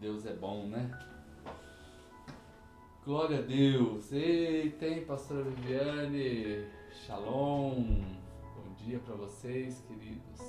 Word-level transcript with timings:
Deus 0.00 0.24
é 0.24 0.32
bom, 0.32 0.66
né? 0.66 0.98
Glória 3.04 3.40
a 3.40 3.42
Deus. 3.42 4.10
Ei, 4.10 4.70
tem 4.70 5.04
pastora 5.04 5.44
Viviane. 5.44 6.66
Shalom. 6.90 8.02
Bom 8.56 8.74
dia 8.78 8.98
para 9.00 9.14
vocês, 9.16 9.84
queridos. 9.86 10.40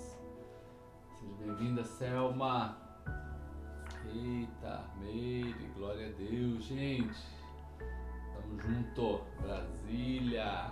Seja 1.20 1.36
bem-vinda, 1.38 1.84
Selma. 1.84 2.78
Eita, 4.06 4.86
Meire, 4.98 5.70
glória 5.76 6.08
a 6.08 6.12
Deus, 6.12 6.64
gente. 6.64 7.22
Tamo 7.78 8.58
junto, 8.58 9.20
Brasília. 9.42 10.72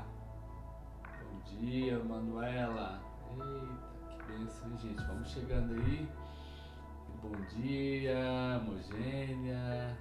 Bom 1.21 1.59
dia, 1.59 2.01
Manuela. 2.01 3.01
Eita, 3.31 4.15
que 4.15 4.31
bênção, 4.31 4.71
hein, 4.71 4.77
gente? 4.77 5.03
Vamos 5.03 5.27
chegando 5.27 5.73
aí. 5.73 6.07
Bom 7.21 7.35
dia, 7.49 8.61
Mogênia, 8.63 9.97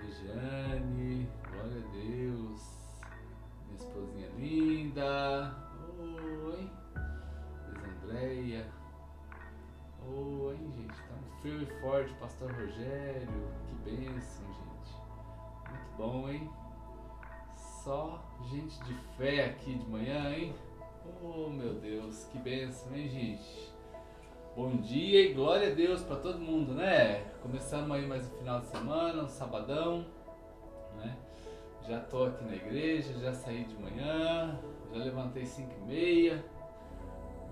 Regiane, 0.00 1.28
glória 1.50 1.82
a 1.82 1.90
Deus, 1.90 3.00
minha 3.66 3.76
esposinha 3.76 4.28
linda, 4.38 5.52
oi, 6.46 6.70
Luiz 7.66 8.04
Andréia, 8.04 8.66
oi, 10.06 10.56
gente, 10.56 10.94
estamos 10.94 11.42
firme 11.42 11.64
e 11.64 11.80
forte, 11.80 12.14
Pastor 12.20 12.52
Rogério, 12.52 13.48
que 13.66 13.90
bênção, 13.90 14.46
gente, 14.46 14.94
muito 15.70 15.96
bom, 15.96 16.28
hein? 16.28 16.48
Só 17.56 18.24
gente 18.48 18.78
de 18.84 18.94
fé 19.16 19.46
aqui 19.46 19.74
de 19.74 19.86
manhã, 19.88 20.30
hein? 20.30 20.54
Oh, 21.20 21.50
meu 21.50 21.74
Deus, 21.80 22.24
que 22.30 22.38
bênção, 22.38 22.94
hein, 22.94 23.08
gente? 23.08 23.73
Bom 24.56 24.76
dia 24.76 25.20
e 25.20 25.34
glória 25.34 25.72
a 25.72 25.74
Deus 25.74 26.02
para 26.02 26.14
todo 26.14 26.38
mundo, 26.38 26.74
né? 26.74 27.24
Começando 27.42 27.92
aí 27.92 28.06
mais 28.06 28.24
um 28.24 28.38
final 28.38 28.60
de 28.60 28.66
semana, 28.66 29.24
um 29.24 29.28
sabadão, 29.28 30.06
né? 30.96 31.16
Já 31.88 31.98
tô 31.98 32.22
aqui 32.22 32.44
na 32.44 32.54
igreja, 32.54 33.18
já 33.18 33.32
saí 33.32 33.64
de 33.64 33.74
manhã, 33.74 34.56
já 34.92 35.02
levantei 35.02 35.44
5 35.44 35.68
e 35.76 35.86
meia, 35.88 36.44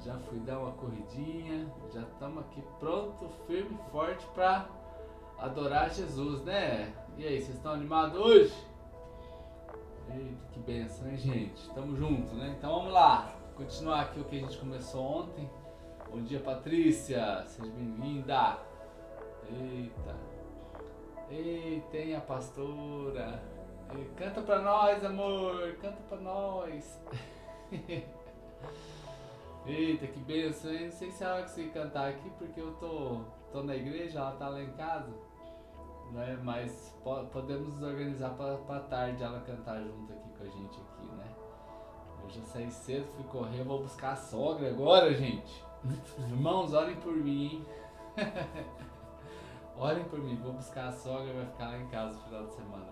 já 0.04 0.16
fui 0.16 0.38
dar 0.38 0.60
uma 0.60 0.70
corridinha, 0.74 1.66
já 1.92 2.02
estamos 2.02 2.44
aqui 2.44 2.62
pronto, 2.78 3.28
firme 3.48 3.76
e 3.76 3.90
forte 3.90 4.24
para 4.32 4.68
adorar 5.38 5.90
Jesus, 5.90 6.40
né? 6.44 6.94
E 7.18 7.26
aí, 7.26 7.40
vocês 7.40 7.56
estão 7.56 7.72
animados 7.72 8.16
hoje? 8.16 8.54
Eita, 10.08 10.46
que 10.52 10.60
benção, 10.60 11.10
hein, 11.10 11.16
gente? 11.16 11.68
Tamo 11.70 11.96
junto, 11.96 12.32
né? 12.36 12.54
Então 12.56 12.72
vamos 12.76 12.92
lá, 12.92 13.34
continuar 13.56 14.02
aqui 14.02 14.20
o 14.20 14.24
que 14.24 14.36
a 14.36 14.40
gente 14.40 14.56
começou 14.56 15.02
ontem 15.02 15.50
Bom 16.12 16.20
dia, 16.24 16.40
Patrícia. 16.40 17.42
Seja 17.46 17.72
bem-vinda. 17.72 18.58
Eita. 19.48 20.14
Ei, 21.30 21.82
tem 21.90 22.14
a 22.14 22.20
pastora. 22.20 23.42
Canta 24.14 24.42
pra 24.42 24.60
nós, 24.60 25.02
amor. 25.06 25.74
Canta 25.80 26.02
pra 26.10 26.18
nós. 26.18 27.00
Eita, 29.64 30.06
que 30.06 30.20
benção, 30.20 30.70
hein? 30.70 30.84
Não 30.84 30.92
sei 30.92 31.10
se 31.10 31.24
a 31.24 31.32
hora 31.32 31.44
que 31.44 31.50
você 31.50 31.68
cantar 31.68 32.10
aqui, 32.10 32.28
porque 32.36 32.60
eu 32.60 32.74
tô, 32.74 33.22
tô 33.50 33.62
na 33.62 33.74
igreja, 33.74 34.18
ela 34.18 34.32
tá 34.32 34.50
lá 34.50 34.62
em 34.62 34.72
casa. 34.72 35.14
Né? 36.10 36.38
Mas 36.44 36.94
po 37.02 37.24
podemos 37.32 37.72
nos 37.76 37.82
organizar 37.82 38.34
pra, 38.34 38.58
pra 38.58 38.80
tarde 38.80 39.22
ela 39.22 39.40
cantar 39.40 39.80
junto 39.80 40.12
aqui 40.12 40.28
com 40.36 40.44
a 40.44 40.46
gente 40.46 40.78
aqui, 40.78 41.06
né? 41.16 41.34
Eu 42.22 42.28
já 42.28 42.42
saí 42.42 42.70
cedo, 42.70 43.06
fui 43.16 43.24
correr, 43.24 43.64
vou 43.64 43.80
buscar 43.80 44.12
a 44.12 44.16
sogra 44.16 44.68
agora, 44.68 45.10
gente. 45.14 45.71
Irmãos, 46.30 46.72
orem 46.72 46.94
por 46.96 47.16
mim. 47.16 47.64
orem 49.76 50.04
por 50.04 50.20
mim. 50.20 50.36
Vou 50.36 50.52
buscar 50.52 50.86
a 50.88 50.92
sogra, 50.92 51.32
vai 51.32 51.46
ficar 51.46 51.68
lá 51.68 51.78
em 51.78 51.88
casa 51.88 52.18
no 52.18 52.24
final 52.24 52.46
de 52.46 52.54
semana. 52.54 52.86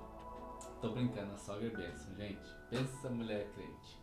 Tô 0.80 0.88
brincando, 0.90 1.32
a 1.32 1.36
sogra 1.36 1.68
é 1.68 1.70
bênção, 1.70 2.12
gente. 2.16 2.50
Pensa 2.68 2.92
essa 2.98 3.10
mulher 3.10 3.46
crente. 3.54 3.96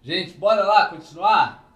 Gente, 0.00 0.38
bora 0.38 0.64
lá 0.64 0.86
continuar? 0.86 1.70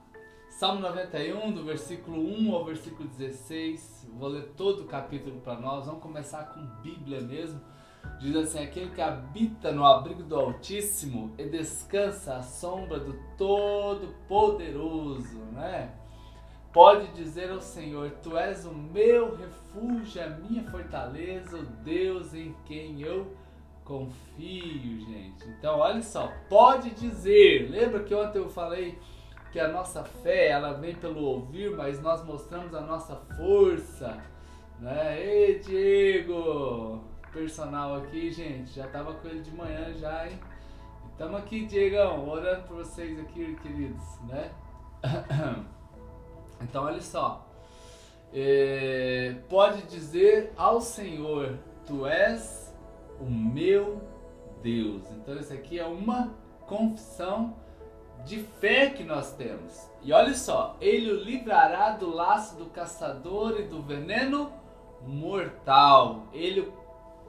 Salmo 0.49 0.81
91, 0.81 1.53
do 1.53 1.63
versículo 1.65 2.19
1 2.19 2.55
ao 2.55 2.65
versículo 2.65 3.07
16. 3.11 4.09
Vou 4.15 4.31
ler 4.31 4.55
todo 4.57 4.85
o 4.85 4.87
capítulo 4.87 5.39
para 5.41 5.61
nós. 5.61 5.85
Vamos 5.85 6.03
começar 6.03 6.55
com 6.55 6.65
Bíblia 6.81 7.21
mesmo. 7.21 7.61
Diz 8.19 8.35
assim: 8.35 8.61
Aquele 8.61 8.93
que 8.93 9.03
habita 9.03 9.73
no 9.73 9.85
abrigo 9.85 10.23
do 10.23 10.35
Altíssimo 10.35 11.35
e 11.37 11.45
descansa 11.45 12.37
à 12.37 12.43
sombra 12.43 12.99
do 12.99 13.13
Todo-Poderoso, 13.37 15.41
né? 15.53 16.06
Pode 16.77 17.07
dizer 17.15 17.51
ao 17.51 17.61
Senhor: 17.63 18.11
Tu 18.23 18.37
és 18.37 18.67
o 18.67 18.75
meu 18.75 19.35
refúgio, 19.35 20.23
a 20.23 20.29
minha 20.29 20.63
fortaleza, 20.71 21.57
o 21.57 21.63
Deus 21.63 22.35
em 22.35 22.55
quem 22.67 23.01
eu 23.01 23.35
confio, 23.83 25.01
gente. 25.01 25.49
Então, 25.49 25.79
olha 25.79 26.03
só, 26.03 26.31
pode 26.51 26.91
dizer. 26.91 27.71
Lembra 27.71 28.05
que 28.05 28.15
ontem 28.15 28.41
eu 28.41 28.51
falei 28.51 28.99
que 29.51 29.59
a 29.59 29.69
nossa 29.69 30.05
fé, 30.05 30.49
ela 30.49 30.75
vem 30.75 30.95
pelo 30.95 31.23
ouvir, 31.23 31.75
mas 31.75 31.99
nós 32.03 32.23
mostramos 32.23 32.75
a 32.75 32.83
nossa 32.83 33.17
força, 33.39 34.23
né? 34.79 35.19
Ei, 35.19 35.59
Diego, 35.61 37.03
personal 37.33 37.95
aqui, 37.95 38.31
gente, 38.31 38.75
já 38.75 38.87
tava 38.89 39.15
com 39.15 39.29
ele 39.29 39.41
de 39.41 39.51
manhã 39.51 39.95
já, 39.95 40.29
hein? 40.29 40.39
Estamos 41.11 41.41
aqui, 41.41 41.65
Diegão, 41.65 42.29
orando 42.29 42.65
por 42.65 42.77
vocês 42.77 43.19
aqui, 43.19 43.57
queridos, 43.63 44.21
né? 44.29 44.51
Então, 46.61 46.85
olha 46.85 47.03
só. 47.03 47.47
É, 48.33 49.37
pode 49.49 49.83
dizer 49.83 50.53
ao 50.57 50.81
Senhor: 50.81 51.59
Tu 51.87 52.07
és 52.07 52.75
o 53.21 53.25
meu 53.25 54.01
Deus. 54.63 55.03
Então, 55.13 55.37
isso 55.39 55.53
aqui 55.53 55.79
é 55.79 55.87
uma 55.87 56.35
confissão 56.67 57.55
de 58.25 58.41
fé 58.61 58.91
que 58.91 59.05
nós 59.05 59.33
temos. 59.33 59.89
E 60.03 60.13
olha 60.13 60.35
só: 60.35 60.77
Ele 60.81 61.13
o 61.13 61.23
livrará 61.23 61.91
do 61.91 62.11
laço 62.11 62.57
do 62.57 62.67
caçador 62.67 63.61
e 63.61 63.65
do 63.65 63.81
veneno 63.83 64.53
mortal. 65.07 66.27
Ele, 66.33 66.71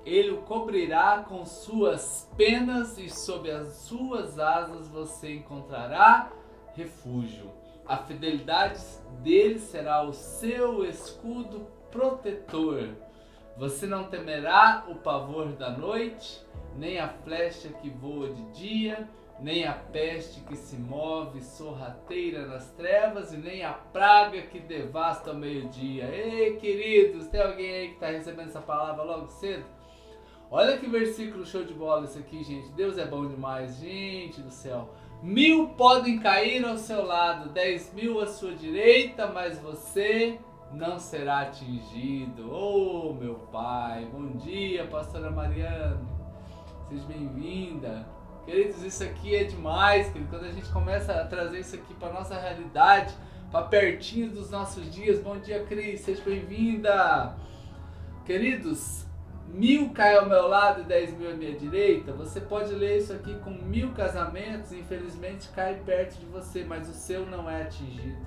ele 0.06 0.32
o 0.32 0.42
cobrirá 0.42 1.26
com 1.28 1.46
suas 1.46 2.30
penas 2.36 2.98
e 2.98 3.10
sob 3.10 3.50
as 3.50 3.74
suas 3.74 4.40
asas 4.40 4.88
você 4.88 5.36
encontrará 5.36 6.32
refúgio. 6.76 7.57
A 7.88 7.98
fidelidade 7.98 8.82
dele 9.24 9.60
será 9.60 10.04
o 10.04 10.12
seu 10.12 10.84
escudo 10.84 11.68
protetor. 11.90 12.90
Você 13.58 13.88
não 13.88 14.04
temerá 14.06 14.86
o 14.90 14.96
pavor 14.96 15.54
da 15.54 15.70
noite, 15.70 16.46
nem 16.76 17.00
a 17.00 17.08
flecha 17.08 17.70
que 17.70 17.90
voa 17.90 18.30
de 18.30 18.44
dia, 18.52 19.10
nem 19.40 19.66
a 19.66 19.74
peste 19.74 20.42
que 20.42 20.56
se 20.56 20.76
move 20.76 21.42
sorrateira 21.42 22.46
nas 22.46 22.70
trevas, 22.72 23.34
e 23.34 23.38
nem 23.38 23.64
a 23.64 23.72
praga 23.72 24.42
que 24.42 24.60
devasta 24.60 25.30
ao 25.30 25.36
meio-dia. 25.36 26.06
Ei, 26.06 26.58
queridos, 26.58 27.28
tem 27.28 27.42
alguém 27.42 27.72
aí 27.72 27.88
que 27.90 27.94
está 27.96 28.08
recebendo 28.08 28.50
essa 28.50 28.62
palavra 28.62 29.04
logo 29.04 29.28
cedo? 29.28 29.66
Olha 30.50 30.78
que 30.78 30.88
versículo 30.88 31.46
show 31.46 31.64
de 31.64 31.74
bola 31.74 32.06
esse 32.06 32.20
aqui, 32.20 32.44
gente. 32.44 32.70
Deus 32.74 32.98
é 32.98 33.06
bom 33.06 33.28
demais, 33.28 33.78
gente 33.78 34.42
do 34.42 34.52
céu. 34.52 34.90
Mil 35.22 35.70
podem 35.70 36.20
cair 36.20 36.64
ao 36.64 36.78
seu 36.78 37.04
lado, 37.04 37.50
dez 37.50 37.92
mil 37.94 38.22
à 38.22 38.28
sua 38.28 38.54
direita, 38.54 39.26
mas 39.28 39.58
você 39.58 40.40
não 40.72 41.00
será 41.00 41.40
atingido. 41.40 42.54
Oh, 42.54 43.14
meu 43.14 43.36
Pai, 43.52 44.08
bom 44.12 44.38
dia, 44.38 44.86
pastora 44.86 45.32
Mariana. 45.32 46.00
Seja 46.88 47.04
bem-vinda. 47.06 48.08
Queridos, 48.46 48.84
isso 48.84 49.04
aqui 49.04 49.36
é 49.36 49.44
demais, 49.44 50.08
querido. 50.12 50.30
Quando 50.30 50.46
a 50.46 50.52
gente 50.52 50.72
começa 50.72 51.14
a 51.14 51.26
trazer 51.26 51.62
isso 51.62 51.76
aqui 51.76 51.96
para 51.96 52.14
nossa 52.14 52.40
realidade, 52.40 53.14
para 53.52 53.66
pertinho 53.66 54.30
dos 54.30 54.52
nossos 54.52 54.94
dias. 54.94 55.20
Bom 55.20 55.38
dia, 55.38 55.64
Cris, 55.64 56.02
seja 56.02 56.22
bem-vinda. 56.24 57.36
Queridos, 58.24 59.07
mil 59.48 59.90
cai 59.90 60.16
ao 60.16 60.28
meu 60.28 60.48
lado 60.48 60.82
e 60.82 60.84
dez 60.84 61.18
mil 61.18 61.32
à 61.32 61.34
minha 61.34 61.58
direita, 61.58 62.12
você 62.12 62.40
pode 62.40 62.74
ler 62.74 62.98
isso 63.00 63.14
aqui 63.14 63.34
com 63.40 63.52
mil 63.52 63.92
casamentos, 63.94 64.72
infelizmente 64.72 65.50
cai 65.50 65.76
perto 65.86 66.20
de 66.20 66.26
você, 66.26 66.64
mas 66.64 66.90
o 66.90 66.94
seu 66.94 67.26
não 67.26 67.50
é 67.50 67.64
atingido. 67.64 68.18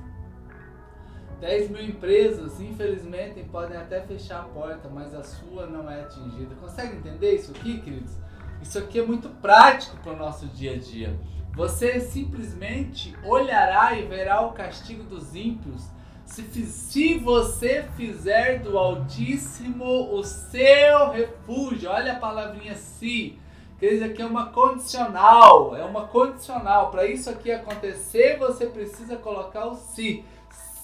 Dez 1.40 1.70
mil 1.70 1.82
empresas, 1.82 2.60
infelizmente, 2.60 3.42
podem 3.44 3.76
até 3.76 4.00
fechar 4.02 4.40
a 4.40 4.44
porta, 4.44 4.88
mas 4.88 5.14
a 5.14 5.22
sua 5.22 5.66
não 5.66 5.90
é 5.90 6.02
atingida. 6.02 6.54
Consegue 6.56 6.96
entender 6.96 7.34
isso 7.34 7.50
aqui, 7.52 7.80
queridos? 7.80 8.12
Isso 8.60 8.78
aqui 8.78 8.98
é 8.98 9.02
muito 9.02 9.30
prático 9.40 9.96
para 9.98 10.12
o 10.12 10.16
nosso 10.16 10.46
dia 10.48 10.74
a 10.74 10.78
dia. 10.78 11.18
Você 11.54 11.98
simplesmente 11.98 13.16
olhará 13.24 13.94
e 13.94 14.06
verá 14.06 14.42
o 14.42 14.52
castigo 14.52 15.02
dos 15.04 15.34
ímpios 15.34 15.88
se, 16.30 16.64
se 16.64 17.18
você 17.18 17.84
fizer 17.96 18.60
do 18.60 18.78
Altíssimo 18.78 20.14
o 20.14 20.22
seu 20.22 21.10
refúgio, 21.10 21.90
olha 21.90 22.12
a 22.12 22.20
palavrinha 22.20 22.76
se. 22.76 23.36
Que 23.78 23.88
isso 23.88 24.04
aqui 24.04 24.22
é 24.22 24.26
uma 24.26 24.46
condicional, 24.46 25.76
é 25.76 25.84
uma 25.84 26.06
condicional. 26.06 26.90
Para 26.90 27.06
isso 27.06 27.28
aqui 27.28 27.50
acontecer, 27.50 28.38
você 28.38 28.66
precisa 28.66 29.16
colocar 29.16 29.66
o 29.66 29.74
se. 29.74 30.24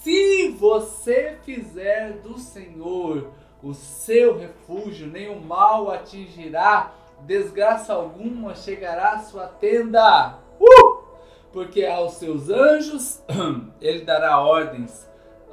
Se 0.02 0.48
você 0.50 1.38
fizer 1.44 2.14
do 2.14 2.38
Senhor 2.38 3.30
o 3.62 3.72
seu 3.72 4.38
refúgio, 4.38 5.08
o 5.32 5.40
mal 5.40 5.90
atingirá, 5.90 6.92
desgraça 7.20 7.92
alguma 7.92 8.54
chegará 8.54 9.12
à 9.12 9.18
sua 9.20 9.46
tenda. 9.46 10.38
Uh! 10.58 11.04
Porque 11.52 11.84
aos 11.84 12.14
seus 12.14 12.48
anjos 12.50 13.22
ele 13.80 14.04
dará 14.04 14.40
ordens 14.40 15.06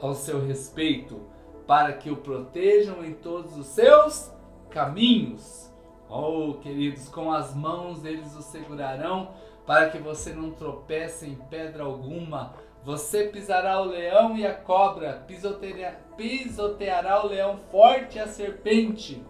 ao 0.03 0.13
seu 0.13 0.45
respeito, 0.45 1.21
para 1.65 1.93
que 1.93 2.11
o 2.11 2.17
protejam 2.17 3.05
em 3.05 3.13
todos 3.13 3.57
os 3.57 3.67
seus 3.67 4.29
caminhos. 4.69 5.71
Oh, 6.09 6.55
queridos, 6.55 7.07
com 7.07 7.31
as 7.31 7.55
mãos 7.55 8.03
eles 8.03 8.35
o 8.35 8.41
segurarão, 8.41 9.29
para 9.65 9.89
que 9.89 9.97
você 9.97 10.33
não 10.33 10.51
tropece 10.51 11.25
em 11.25 11.35
pedra 11.35 11.83
alguma. 11.83 12.53
Você 12.83 13.27
pisará 13.29 13.79
o 13.79 13.85
leão 13.85 14.37
e 14.37 14.45
a 14.45 14.53
cobra, 14.53 15.25
pisoteará 16.17 17.23
o 17.23 17.29
leão 17.29 17.57
forte 17.71 18.17
e 18.17 18.19
a 18.21 18.27
serpente, 18.27 19.23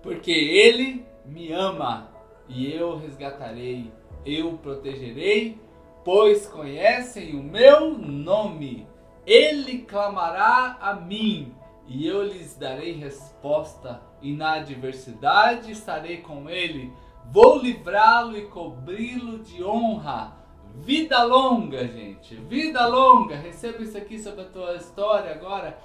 porque 0.00 0.30
ele 0.30 1.04
me 1.24 1.52
ama 1.52 2.10
e 2.48 2.72
eu 2.72 2.96
resgatarei, 2.96 3.92
eu 4.24 4.52
protegerei, 4.58 5.58
pois 6.04 6.46
conhecem 6.46 7.34
o 7.34 7.42
meu 7.42 7.98
nome. 7.98 8.93
Ele 9.26 9.78
clamará 9.78 10.76
a 10.80 10.94
mim 10.94 11.54
e 11.86 12.06
eu 12.06 12.22
lhes 12.22 12.56
darei 12.56 12.92
resposta, 12.92 14.00
e 14.22 14.32
na 14.32 14.54
adversidade 14.54 15.70
estarei 15.70 16.18
com 16.18 16.48
ele. 16.48 16.92
Vou 17.30 17.58
livrá-lo 17.58 18.36
e 18.36 18.46
cobri-lo 18.46 19.38
de 19.40 19.62
honra. 19.62 20.36
Vida 20.76 21.22
longa, 21.22 21.86
gente. 21.86 22.34
Vida 22.36 22.86
longa. 22.86 23.36
Receba 23.36 23.82
isso 23.82 23.96
aqui 23.96 24.18
sobre 24.18 24.42
a 24.42 24.48
tua 24.48 24.76
história 24.76 25.32
agora. 25.32 25.78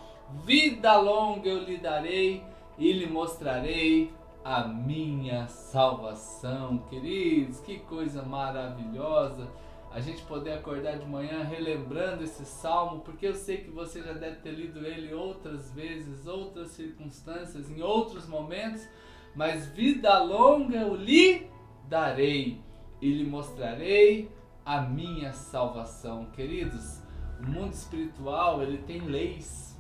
Vida 0.46 0.98
longa 0.98 1.50
eu 1.50 1.64
lhe 1.64 1.78
darei 1.78 2.44
e 2.78 2.94
lhe 2.94 3.08
mostrarei 3.08 4.12
a 4.44 4.64
minha 4.68 5.48
salvação. 5.48 6.78
Queridos, 6.90 7.60
que 7.60 7.80
coisa 7.80 8.24
maravilhosa 8.24 9.48
a 9.92 10.00
gente 10.00 10.22
poder 10.24 10.54
acordar 10.54 10.98
de 10.98 11.06
manhã 11.06 11.44
relembrando 11.44 12.24
esse 12.24 12.46
salmo, 12.46 13.02
porque 13.02 13.26
eu 13.26 13.34
sei 13.34 13.58
que 13.58 13.72
você 13.72 14.02
já 14.04 14.14
deve 14.14 14.38
ter 14.38 14.52
lido 14.52 14.86
ele 14.86 15.14
outras 15.14 15.72
vezes, 15.72 16.28
outras 16.28 16.70
circunstâncias, 16.72 17.70
em 17.72 17.82
outros 17.82 18.28
momentos, 18.28 18.88
mas 19.36 19.68
vida 19.68 20.22
longa 20.22 20.78
eu 20.78 20.96
lhe 20.96 21.48
darei 21.88 22.62
e 23.02 23.12
lhe 23.12 23.26
mostrarei 23.26 24.30
a 24.64 24.82
minha 24.82 25.34
salvação. 25.34 26.28
Queridos, 26.32 27.02
o 27.42 27.50
mundo 27.50 27.74
espiritual, 27.74 28.62
ele 28.62 28.78
tem 28.80 29.02
leis, 29.02 29.76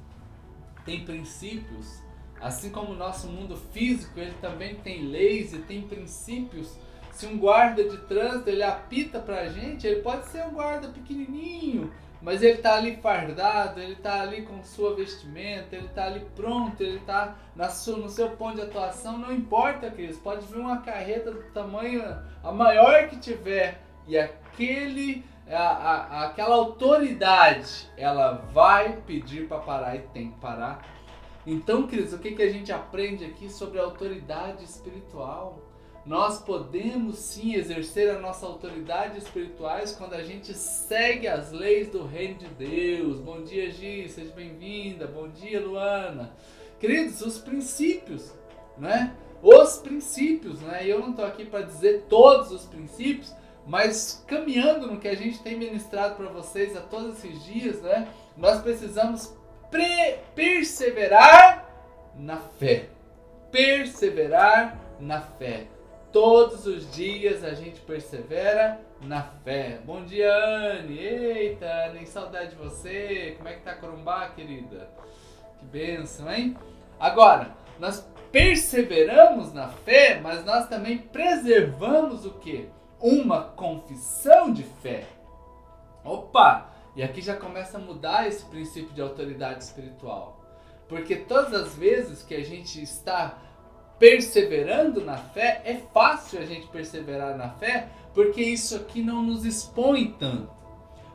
tem 0.85 1.05
princípios, 1.05 2.01
assim 2.41 2.71
como 2.71 2.93
o 2.93 2.95
nosso 2.95 3.27
mundo 3.27 3.55
físico, 3.55 4.19
ele 4.19 4.33
também 4.41 4.75
tem 4.75 5.03
leis 5.03 5.53
e 5.53 5.59
tem 5.59 5.83
princípios 5.83 6.79
se 7.19 7.25
um 7.25 7.37
guarda 7.37 7.83
de 7.83 7.97
trânsito 7.97 8.49
ele 8.49 8.63
apita 8.63 9.19
pra 9.19 9.49
gente, 9.49 9.85
ele 9.85 10.01
pode 10.01 10.25
ser 10.27 10.41
um 10.45 10.51
guarda 10.51 10.87
pequenininho, 10.87 11.91
mas 12.21 12.41
ele 12.41 12.59
tá 12.59 12.75
ali 12.75 12.95
fardado, 12.95 13.81
ele 13.81 13.95
tá 13.95 14.21
ali 14.21 14.43
com 14.43 14.63
sua 14.63 14.95
vestimenta, 14.95 15.75
ele 15.75 15.89
tá 15.89 16.05
ali 16.05 16.25
pronto, 16.33 16.81
ele 16.81 16.99
tá 16.99 17.35
na 17.53 17.67
sua, 17.67 17.97
no 17.97 18.07
seu 18.07 18.29
ponto 18.37 18.55
de 18.55 18.61
atuação, 18.61 19.17
não 19.17 19.33
importa, 19.33 19.91
Cris, 19.91 20.17
pode 20.17 20.45
vir 20.45 20.59
uma 20.59 20.77
carreta 20.77 21.29
do 21.29 21.43
tamanho 21.51 22.01
a 22.41 22.53
maior 22.53 23.09
que 23.09 23.17
tiver 23.17 23.81
e 24.07 24.17
aquele 24.17 25.25
a, 25.45 25.57
a, 25.57 26.25
aquela 26.27 26.55
autoridade, 26.55 27.91
ela 27.97 28.31
vai 28.53 28.93
pedir 29.05 29.45
para 29.45 29.59
parar 29.59 29.97
e 29.97 29.99
tem 30.13 30.31
que 30.31 30.39
parar. 30.39 30.87
Então, 31.45 31.85
Cris, 31.85 32.13
o 32.13 32.19
que, 32.19 32.31
que 32.31 32.43
a 32.43 32.49
gente 32.49 32.71
aprende 32.71 33.25
aqui 33.25 33.49
sobre 33.49 33.77
a 33.77 33.83
autoridade 33.83 34.63
espiritual? 34.63 35.68
Nós 36.09 36.41
podemos 36.41 37.19
sim 37.19 37.53
exercer 37.53 38.09
a 38.09 38.17
nossa 38.17 38.43
autoridade 38.43 39.19
espirituais 39.19 39.91
quando 39.95 40.15
a 40.15 40.23
gente 40.23 40.55
segue 40.55 41.27
as 41.27 41.51
leis 41.51 41.87
do 41.89 42.03
reino 42.03 42.33
de 42.33 42.47
Deus. 42.47 43.19
Bom 43.19 43.43
dia, 43.43 43.69
Gi, 43.69 44.09
seja 44.09 44.33
bem-vinda. 44.33 45.05
Bom 45.05 45.27
dia, 45.27 45.61
Luana. 45.61 46.33
Queridos, 46.79 47.21
os 47.21 47.37
princípios, 47.37 48.33
né? 48.75 49.15
Os 49.43 49.77
princípios, 49.77 50.59
né? 50.61 50.81
Eu 50.83 50.97
não 50.97 51.11
estou 51.11 51.25
aqui 51.25 51.45
para 51.45 51.61
dizer 51.61 52.05
todos 52.09 52.51
os 52.51 52.65
princípios, 52.65 53.31
mas 53.67 54.25
caminhando 54.25 54.87
no 54.87 54.99
que 54.99 55.07
a 55.07 55.15
gente 55.15 55.37
tem 55.43 55.59
ministrado 55.59 56.15
para 56.15 56.29
vocês 56.29 56.75
a 56.75 56.81
todos 56.81 57.19
esses 57.19 57.45
dias, 57.45 57.83
né? 57.83 58.07
Nós 58.35 58.63
precisamos 58.63 59.31
perseverar 60.33 61.69
na 62.15 62.37
fé. 62.37 62.89
Perseverar 63.51 64.75
na 64.99 65.21
fé. 65.21 65.67
Todos 66.11 66.65
os 66.65 66.89
dias 66.91 67.43
a 67.43 67.53
gente 67.53 67.81
persevera 67.81 68.81
na 69.03 69.21
fé. 69.21 69.79
Bom 69.85 70.03
dia, 70.03 70.33
Anne. 70.33 70.97
Eita, 70.97 71.91
nem 71.93 72.03
saudade 72.07 72.49
de 72.49 72.55
você. 72.55 73.35
Como 73.37 73.47
é 73.47 73.53
que 73.53 73.61
tá 73.61 73.75
Corumbá, 73.75 74.27
querida? 74.29 74.89
Que 75.59 75.65
benção, 75.65 76.31
hein? 76.31 76.57
Agora, 76.99 77.55
nós 77.77 78.03
perseveramos 78.31 79.53
na 79.53 79.67
fé, 79.67 80.19
mas 80.19 80.43
nós 80.43 80.67
também 80.67 80.97
preservamos 80.97 82.25
o 82.25 82.31
que? 82.31 82.67
Uma 82.99 83.43
confissão 83.43 84.51
de 84.51 84.63
fé. 84.63 85.05
Opa! 86.03 86.71
E 86.95 87.03
aqui 87.03 87.21
já 87.21 87.35
começa 87.35 87.77
a 87.77 87.81
mudar 87.81 88.27
esse 88.27 88.43
princípio 88.45 88.95
de 88.95 89.01
autoridade 89.01 89.63
espiritual. 89.63 90.43
Porque 90.87 91.17
todas 91.17 91.53
as 91.53 91.75
vezes 91.75 92.23
que 92.23 92.33
a 92.33 92.43
gente 92.43 92.81
está 92.81 93.37
perseverando 93.99 95.03
na 95.03 95.17
fé, 95.17 95.61
é 95.65 95.75
fácil 95.93 96.39
a 96.39 96.45
gente 96.45 96.67
perseverar 96.67 97.37
na 97.37 97.49
fé, 97.49 97.89
porque 98.13 98.41
isso 98.41 98.77
aqui 98.77 99.03
não 99.03 99.21
nos 99.21 99.45
expõe 99.45 100.15
tanto. 100.17 100.49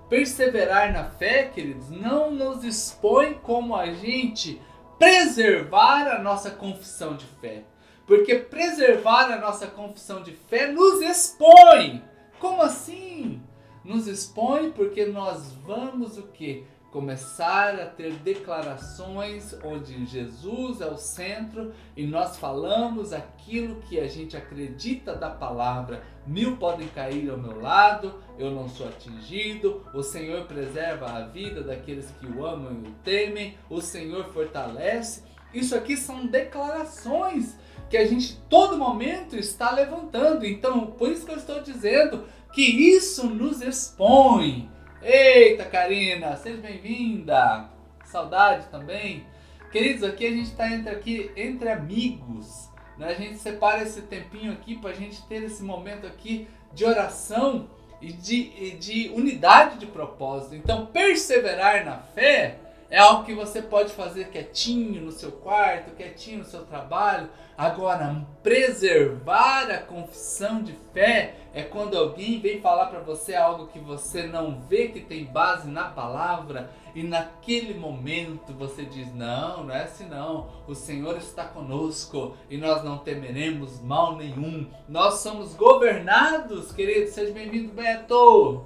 Perseverar 0.09 0.93
na 0.93 1.05
fé, 1.05 1.45
queridos, 1.45 1.91
não 1.91 2.31
nos 2.31 2.63
expõe 2.63 3.35
como 3.43 3.75
a 3.75 3.87
gente 3.87 4.61
preservar 4.99 6.07
a 6.09 6.19
nossa 6.23 6.51
confissão 6.51 7.17
de 7.17 7.25
fé. 7.41 7.65
Porque 8.07 8.37
preservar 8.37 9.33
a 9.33 9.39
nossa 9.39 9.67
confissão 9.67 10.23
de 10.23 10.33
fé 10.33 10.71
nos 10.71 11.01
expõe. 11.01 12.03
Como 12.39 12.61
assim? 12.61 13.43
Nos 13.83 14.07
expõe 14.07 14.71
porque 14.73 15.07
nós 15.07 15.53
vamos 15.65 16.19
o 16.19 16.25
que? 16.25 16.67
Começar 16.95 17.75
a 17.81 17.87
ter 17.87 18.13
declarações 18.21 19.53
onde 19.65 20.07
Jesus 20.07 20.81
é 20.81 20.87
o 20.87 20.97
centro 20.97 21.73
e 21.97 22.07
nós 22.07 22.37
falamos 22.37 23.13
aquilo 23.13 23.81
que 23.81 23.99
a 23.99 24.07
gente 24.07 24.37
acredita 24.37 25.13
da 25.13 25.29
palavra. 25.29 26.05
Mil 26.25 26.57
podem 26.57 26.87
cair 26.87 27.29
ao 27.29 27.37
meu 27.37 27.61
lado, 27.61 28.15
eu 28.39 28.53
não 28.53 28.69
sou 28.69 28.87
atingido. 28.87 29.85
O 29.93 30.05
Senhor 30.05 30.47
preserva 30.47 31.11
a 31.11 31.27
vida 31.27 31.65
daqueles 31.65 32.13
que 32.13 32.29
o 32.29 32.47
amam 32.47 32.73
e 32.85 32.89
o 32.89 32.93
temem. 33.03 33.59
O 33.69 33.81
Senhor 33.81 34.27
fortalece. 34.27 35.25
Isso 35.53 35.75
aqui 35.75 35.97
são 35.97 36.29
declarações 36.29 37.57
que 37.91 37.97
a 37.97 38.07
gente 38.07 38.41
todo 38.49 38.79
momento 38.79 39.35
está 39.35 39.73
levantando. 39.73 40.47
Então, 40.47 40.87
por 40.93 41.11
isso 41.11 41.27
que 41.27 41.33
eu 41.33 41.39
estou 41.39 41.61
dizendo 41.61 42.25
que 42.53 42.63
isso 42.63 43.27
nos 43.27 43.61
expõe 43.61 44.71
Eita, 45.07 45.67
Karina, 45.67 46.35
seja 46.35 46.57
bem-vinda. 46.63 47.69
Saudade 48.07 48.69
também. 48.69 49.27
Queridos, 49.71 50.03
aqui 50.03 50.27
a 50.27 50.31
gente 50.31 50.47
está 50.47 50.67
entre, 50.73 50.91
aqui, 50.91 51.31
entre 51.37 51.69
amigos. 51.69 52.71
Né? 52.97 53.09
A 53.09 53.13
gente 53.13 53.37
separa 53.37 53.83
esse 53.83 54.01
tempinho 54.01 54.51
aqui 54.55 54.79
para 54.79 54.93
a 54.93 54.95
gente 54.95 55.23
ter 55.27 55.43
esse 55.43 55.63
momento 55.63 56.07
aqui 56.07 56.49
de 56.73 56.87
oração 56.87 57.69
e 58.01 58.15
de, 58.15 58.71
de 58.79 59.11
unidade 59.11 59.77
de 59.77 59.85
propósito. 59.85 60.55
Então, 60.55 60.87
perseverar 60.87 61.85
na 61.85 61.99
fé 61.99 62.61
é 62.95 62.99
algo 63.01 63.25
que 63.25 63.35
você 63.35 63.61
pode 63.61 63.93
fazer 63.93 64.29
quietinho 64.29 65.03
no 65.03 65.11
seu 65.11 65.33
quarto, 65.33 65.97
quietinho 65.97 66.39
no 66.39 66.45
seu 66.45 66.65
trabalho. 66.65 67.29
Agora, 67.59 68.25
preservar 68.41 69.69
a 69.69 69.79
confissão 69.79 70.63
de 70.63 70.75
fé 70.93 71.35
é 71.53 71.65
quando 71.65 71.99
alguém 71.99 72.39
vem 72.39 72.61
falar 72.61 72.87
para 72.87 73.01
você 73.01 73.35
algo 73.35 73.67
que 73.67 73.81
você 73.81 74.29
não 74.29 74.61
vê 74.69 74.87
que 74.87 75.01
tem 75.01 75.25
base 75.25 75.69
na 75.69 75.87
palavra 75.87 76.71
e 76.95 77.03
naquele 77.03 77.75
momento 77.75 78.53
você 78.53 78.85
diz: 78.85 79.13
Não, 79.13 79.65
não 79.65 79.75
é 79.75 79.83
assim 79.83 80.07
não. 80.07 80.47
O 80.69 80.75
Senhor 80.77 81.17
está 81.17 81.45
conosco 81.45 82.37
e 82.49 82.57
nós 82.57 82.85
não 82.85 82.99
temeremos 82.99 83.81
mal 83.81 84.15
nenhum. 84.15 84.71
Nós 84.89 85.15
somos 85.15 85.53
governados, 85.55 86.71
querido. 86.71 87.11
Seja 87.11 87.33
bem-vindo, 87.33 87.73
Beto. 87.73 88.65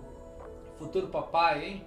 Futuro 0.78 1.06
papai, 1.06 1.64
hein? 1.64 1.84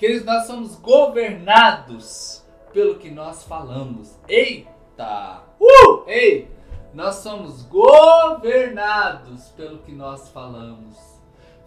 Queridos, 0.00 0.24
nós 0.24 0.46
somos 0.46 0.76
governados 0.76 2.42
pelo 2.72 2.98
que 2.98 3.10
nós 3.10 3.44
falamos. 3.44 4.18
Eita! 4.26 5.42
Uh! 5.60 6.04
Ei! 6.06 6.50
Nós 6.94 7.16
somos 7.16 7.64
governados 7.64 9.48
pelo 9.48 9.80
que 9.80 9.92
nós 9.92 10.30
falamos. 10.30 10.96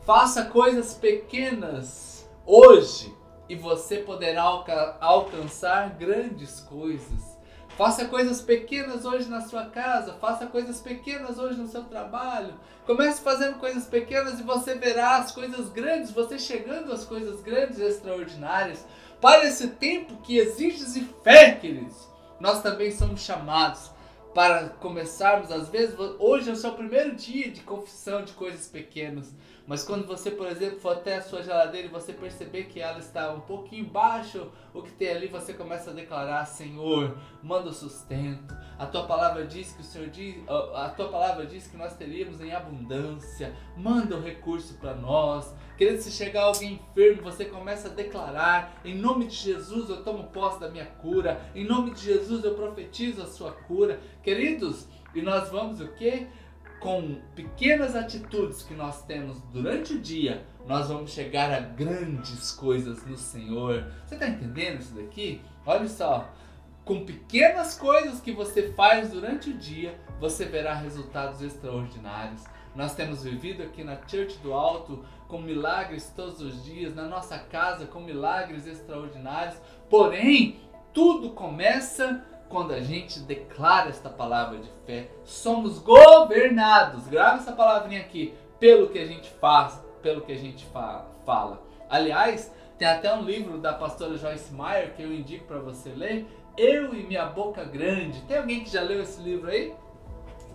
Faça 0.02 0.46
coisas 0.46 0.96
pequenas 0.96 2.28
hoje 2.44 3.16
e 3.48 3.54
você 3.54 3.98
poderá 3.98 4.42
alca 4.42 4.98
alcançar 5.00 5.92
grandes 5.92 6.60
coisas. 6.62 7.33
Faça 7.78 8.06
coisas 8.06 8.40
pequenas 8.40 9.04
hoje 9.04 9.28
na 9.28 9.42
sua 9.42 9.66
casa, 9.66 10.14
faça 10.22 10.46
coisas 10.46 10.80
pequenas 10.80 11.40
hoje 11.40 11.60
no 11.60 11.68
seu 11.68 11.84
trabalho. 11.84 12.54
Comece 12.86 13.22
fazendo 13.22 13.58
coisas 13.58 13.86
pequenas 13.86 14.40
e 14.40 14.44
você 14.44 14.76
verá 14.76 15.18
as 15.18 15.32
coisas 15.32 15.70
grandes, 15.70 16.12
você 16.12 16.38
chegando 16.38 16.92
às 16.92 17.04
coisas 17.04 17.42
grandes 17.42 17.80
e 17.80 17.84
extraordinárias. 17.84 18.86
Para 19.20 19.46
esse 19.46 19.70
tempo 19.70 20.18
que 20.18 20.38
exige 20.38 21.02
fé, 21.24 21.54
queridos, 21.54 22.08
nós 22.40 22.62
também 22.62 22.92
somos 22.92 23.22
chamados 23.22 23.93
para 24.34 24.70
começarmos, 24.70 25.52
às 25.52 25.70
vezes, 25.70 25.96
hoje 26.20 26.50
é 26.50 26.54
o 26.54 26.56
seu 26.56 26.74
primeiro 26.74 27.16
dia 27.16 27.52
de 27.52 27.62
confissão 27.62 28.24
de 28.24 28.34
coisas 28.34 28.68
pequenas. 28.68 29.34
Mas 29.66 29.84
quando 29.84 30.06
você, 30.06 30.30
por 30.32 30.48
exemplo, 30.48 30.80
for 30.80 30.94
até 30.94 31.18
a 31.18 31.22
sua 31.22 31.42
geladeira 31.42 31.88
e 31.88 31.90
você 31.90 32.12
perceber 32.12 32.66
que 32.66 32.82
ela 32.82 33.00
está 33.00 33.32
um 33.32 33.40
pouquinho 33.42 33.86
baixo, 33.86 34.52
o 34.74 34.82
que 34.82 34.92
tem 34.92 35.10
ali, 35.10 35.28
você 35.28 35.54
começa 35.54 35.92
a 35.92 35.94
declarar: 35.94 36.46
Senhor, 36.46 37.16
manda 37.42 37.70
o 37.70 37.74
sustento. 37.74 38.54
A 38.78 38.86
tua 38.86 39.06
palavra 39.06 39.46
diz 39.46 39.72
que 39.72 39.82
o 39.82 39.86
Senhor 39.86 40.10
diz, 40.10 40.36
a 40.50 40.90
tua 40.90 41.08
palavra 41.08 41.46
diz 41.46 41.68
que 41.68 41.78
nós 41.78 41.96
teríamos 41.96 42.42
em 42.42 42.52
abundância. 42.52 43.56
Manda 43.78 44.18
o 44.18 44.22
recurso 44.22 44.74
para 44.76 44.96
nós. 44.96 45.54
Querido, 45.84 46.02
se 46.02 46.12
chegar 46.12 46.44
alguém 46.44 46.76
enfermo, 46.76 47.24
você 47.24 47.44
começa 47.44 47.90
a 47.90 47.92
declarar: 47.92 48.80
Em 48.86 48.96
nome 48.96 49.28
de 49.28 49.36
Jesus 49.36 49.90
eu 49.90 50.02
tomo 50.02 50.30
posse 50.30 50.58
da 50.58 50.70
minha 50.70 50.86
cura. 50.86 51.42
Em 51.54 51.66
nome 51.66 51.92
de 51.92 52.06
Jesus 52.06 52.42
eu 52.46 52.56
profetizo 52.56 53.22
a 53.22 53.26
sua 53.26 53.52
cura. 53.52 54.00
Queridos, 54.24 54.88
e 55.14 55.22
nós 55.22 55.50
vamos 55.50 55.82
o 55.82 55.90
quê? 55.90 56.28
com 56.80 57.16
pequenas 57.34 57.96
atitudes 57.96 58.62
que 58.62 58.74
nós 58.74 59.06
temos 59.06 59.42
durante 59.54 59.94
o 59.94 60.02
dia, 60.02 60.46
nós 60.68 60.90
vamos 60.90 61.12
chegar 61.12 61.50
a 61.50 61.62
grandes 61.62 62.52
coisas 62.52 63.06
no 63.06 63.16
Senhor. 63.16 63.86
Você 64.06 64.16
está 64.16 64.28
entendendo 64.28 64.82
isso 64.82 64.94
daqui? 64.94 65.42
Olha 65.66 65.88
só, 65.88 66.30
com 66.84 67.06
pequenas 67.06 67.78
coisas 67.78 68.20
que 68.20 68.34
você 68.34 68.74
faz 68.74 69.12
durante 69.12 69.50
o 69.50 69.54
dia, 69.54 69.98
você 70.20 70.44
verá 70.44 70.74
resultados 70.74 71.42
extraordinários. 71.42 72.44
Nós 72.76 72.96
temos 72.96 73.24
vivido 73.24 73.62
aqui 73.62 73.84
na 73.84 73.98
Church 74.08 74.38
do 74.40 74.54
Alto 74.54 75.06
com 75.28 75.40
milagres 75.40 76.12
todos 76.16 76.42
os 76.42 76.64
dias, 76.64 76.96
na 76.96 77.04
nossa 77.04 77.38
casa 77.38 77.86
com 77.86 78.00
milagres 78.00 78.66
extraordinários. 78.66 79.56
Porém, 79.90 80.60
tudo 80.92 81.32
começa 81.32 82.24
quando 82.50 82.72
a 82.72 82.82
gente 82.82 83.20
declara 83.20 83.90
esta 83.90 84.10
palavra 84.10 84.60
de 84.60 84.70
fé, 84.86 85.10
somos 85.24 85.80
governados, 85.80 87.08
grava 87.08 87.38
essa 87.38 87.52
palavrinha 87.52 88.02
aqui, 88.02 88.34
pelo 88.60 88.90
que 88.90 89.00
a 89.00 89.08
gente 89.08 89.28
faz, 89.42 89.84
pelo 90.04 90.22
que 90.22 90.32
a 90.32 90.38
gente 90.38 90.66
fa 90.66 91.06
fala. 91.26 91.64
Aliás, 91.90 92.54
tem 92.78 92.88
até 92.88 93.14
um 93.14 93.24
livro 93.24 93.58
da 93.58 93.74
pastora 93.74 94.18
Joyce 94.18 94.54
Meyer 94.54 94.94
que 94.96 95.02
eu 95.02 95.12
indico 95.12 95.46
para 95.46 95.60
você 95.60 95.90
ler, 95.90 96.28
Eu 96.58 96.94
e 96.94 97.04
Minha 97.04 97.26
Boca 97.26 97.64
Grande. 97.64 98.22
Tem 98.24 98.38
alguém 98.38 98.64
que 98.64 98.70
já 98.70 98.82
leu 98.82 99.02
esse 99.02 99.22
livro 99.22 99.50
aí? 99.50 99.74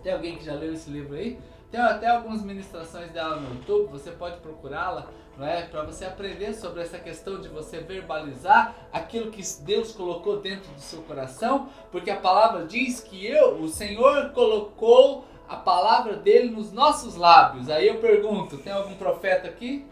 Tem 0.03 0.13
alguém 0.13 0.37
que 0.37 0.45
já 0.45 0.55
leu 0.55 0.73
esse 0.73 0.91
livro 0.91 1.17
aí? 1.17 1.39
Tem 1.71 1.81
até 1.81 2.09
algumas 2.09 2.43
ministrações 2.43 3.11
dela 3.11 3.37
no 3.37 3.55
YouTube, 3.55 3.91
você 3.91 4.11
pode 4.11 4.39
procurá-la, 4.41 5.07
não 5.37 5.47
é? 5.47 5.67
Para 5.67 5.83
você 5.83 6.07
aprender 6.07 6.55
sobre 6.55 6.81
essa 6.81 6.99
questão 6.99 7.41
de 7.41 7.49
você 7.49 7.81
verbalizar 7.81 8.75
aquilo 8.91 9.31
que 9.31 9.43
Deus 9.63 9.93
colocou 9.93 10.41
dentro 10.41 10.73
do 10.73 10.81
seu 10.81 11.03
coração, 11.03 11.69
porque 11.93 12.11
a 12.11 12.17
palavra 12.17 12.65
diz 12.65 13.01
que 13.01 13.27
eu, 13.27 13.61
o 13.61 13.69
Senhor 13.69 14.31
colocou 14.31 15.27
a 15.47 15.57
palavra 15.57 16.17
dele 16.17 16.51
nos 16.51 16.73
nossos 16.73 17.17
lábios. 17.17 17.69
Aí 17.69 17.87
eu 17.87 17.99
pergunto, 18.01 18.57
tem 18.57 18.73
algum 18.73 18.95
profeta 18.95 19.47
aqui? 19.47 19.87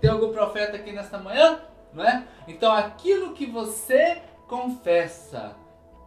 Tem 0.00 0.10
algum 0.10 0.32
profeta 0.32 0.76
aqui 0.76 0.92
nesta 0.92 1.18
manhã? 1.18 1.60
Não 1.92 2.04
é? 2.04 2.24
Então 2.46 2.72
aquilo 2.72 3.32
que 3.32 3.46
você 3.46 4.22
confessa 4.46 5.56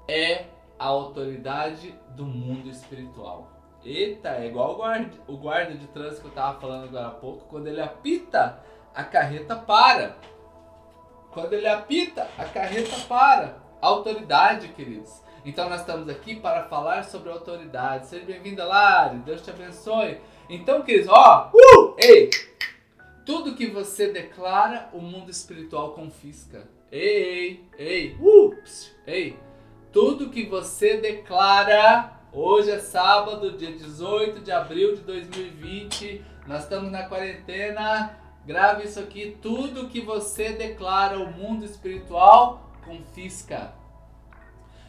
é 0.08 0.46
a 0.78 0.86
autoridade 0.86 1.94
do 2.16 2.26
mundo 2.26 2.70
espiritual. 2.70 3.59
Eita, 3.84 4.30
é 4.30 4.48
igual 4.48 4.74
o 4.74 4.76
guarda, 4.76 5.12
o 5.28 5.38
guarda 5.38 5.74
de 5.74 5.88
trânsito 5.88 6.22
que 6.22 6.28
eu 6.28 6.32
tava 6.32 6.60
falando 6.60 6.86
agora 6.86 7.08
há 7.08 7.12
pouco. 7.12 7.46
Quando 7.48 7.68
ele 7.68 7.82
apita, 7.82 8.62
a 8.94 9.04
carreta 9.04 9.56
para. 9.56 10.18
Quando 11.32 11.54
ele 11.54 11.68
apita, 11.68 12.28
a 12.38 12.46
carreta 12.46 12.98
para. 13.08 13.58
Autoridade, 13.82 14.68
queridos. 14.70 15.22
Então 15.46 15.70
nós 15.70 15.82
estamos 15.82 16.10
aqui 16.10 16.36
para 16.36 16.64
falar 16.66 17.06
sobre 17.06 17.32
autoridade. 17.32 18.08
Seja 18.08 18.26
bem-vinda, 18.26 18.66
Lari. 18.66 19.20
Deus 19.20 19.42
te 19.42 19.50
abençoe. 19.50 20.20
Então, 20.50 20.82
queridos, 20.82 21.08
ó, 21.10 21.50
uh, 21.54 21.96
ei, 21.98 22.30
tudo 23.26 23.56
que 23.56 23.68
você 23.68 24.12
declara, 24.12 24.90
o 24.92 25.00
mundo 25.00 25.32
espiritual 25.32 25.92
confisca. 25.92 26.68
Ei, 26.92 27.24
ei, 27.24 27.66
ei, 27.78 28.18
uh, 28.20 28.56
ei. 29.08 29.40
Tudo 29.94 30.30
que 30.30 30.46
você 30.46 30.98
declara, 30.98 32.19
Hoje 32.32 32.70
é 32.70 32.78
sábado, 32.78 33.58
dia 33.58 33.72
18 33.72 34.42
de 34.42 34.52
abril 34.52 34.96
de 34.96 35.02
2020. 35.02 36.24
Nós 36.46 36.62
estamos 36.62 36.92
na 36.92 37.10
quarentena. 37.10 38.16
Grave 38.46 38.84
isso 38.84 39.00
aqui. 39.00 39.36
Tudo 39.42 39.88
que 39.88 40.00
você 40.00 40.54
declara 40.54 41.18
o 41.18 41.32
mundo 41.32 41.66
espiritual 41.66 42.70
confisca. 42.86 43.74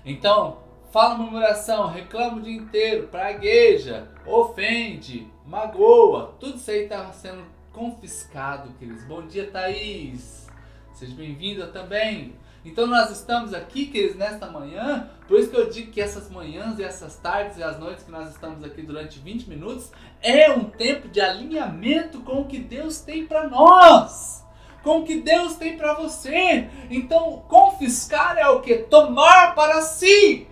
Então, 0.04 0.58
fala 0.92 1.14
murmuração, 1.14 1.86
reclama 1.86 2.36
o 2.36 2.42
dia 2.42 2.56
inteiro, 2.56 3.08
pragueja, 3.08 4.06
ofende, 4.26 5.26
magoa. 5.46 6.34
Tudo 6.38 6.58
isso 6.58 6.70
aí 6.70 6.82
está 6.82 7.10
sendo 7.10 7.42
confiscado, 7.72 8.74
queridos. 8.74 9.04
Bom 9.04 9.26
dia, 9.26 9.50
Thaís. 9.50 10.46
Seja 10.92 11.16
bem-vinda 11.16 11.68
também. 11.68 12.34
Então 12.64 12.86
nós 12.86 13.10
estamos 13.10 13.54
aqui, 13.54 13.86
queridos, 13.86 14.16
nesta 14.16 14.46
manhã, 14.46 15.08
por 15.26 15.38
isso 15.38 15.50
que 15.50 15.56
eu 15.56 15.70
digo 15.70 15.90
que 15.90 16.00
essas 16.00 16.28
manhãs 16.28 16.78
e 16.78 16.84
essas 16.84 17.16
tardes 17.16 17.56
e 17.56 17.62
as 17.62 17.78
noites 17.78 18.04
que 18.04 18.10
nós 18.10 18.28
estamos 18.28 18.62
aqui 18.62 18.82
durante 18.82 19.18
20 19.18 19.48
minutos 19.48 19.90
é 20.20 20.50
um 20.50 20.64
tempo 20.64 21.08
de 21.08 21.20
alinhamento 21.20 22.20
com 22.20 22.42
o 22.42 22.44
que 22.44 22.58
Deus 22.58 23.00
tem 23.00 23.26
para 23.26 23.48
nós, 23.48 24.44
com 24.82 25.00
o 25.00 25.04
que 25.04 25.22
Deus 25.22 25.56
tem 25.56 25.78
para 25.78 25.94
você. 25.94 26.68
Então, 26.90 27.44
confiscar 27.48 28.36
é 28.36 28.46
o 28.48 28.60
que? 28.60 28.76
Tomar 28.76 29.54
para 29.54 29.80
si. 29.80 30.46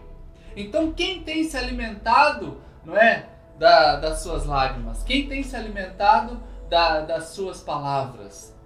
Então, 0.57 0.93
quem 0.93 1.23
tem 1.23 1.45
se 1.45 1.59
alimentado, 1.59 2.59
não 2.85 2.97
é? 2.97 3.29
Da, 3.59 3.97
das 3.97 4.21
suas 4.21 4.47
lágrimas? 4.47 5.03
Quem 5.03 5.29
tem 5.29 5.43
se 5.43 5.55
alimentado 5.55 6.41
da, 6.71 7.01
das 7.01 7.31
suas 7.31 7.61
palavras? 7.61 8.57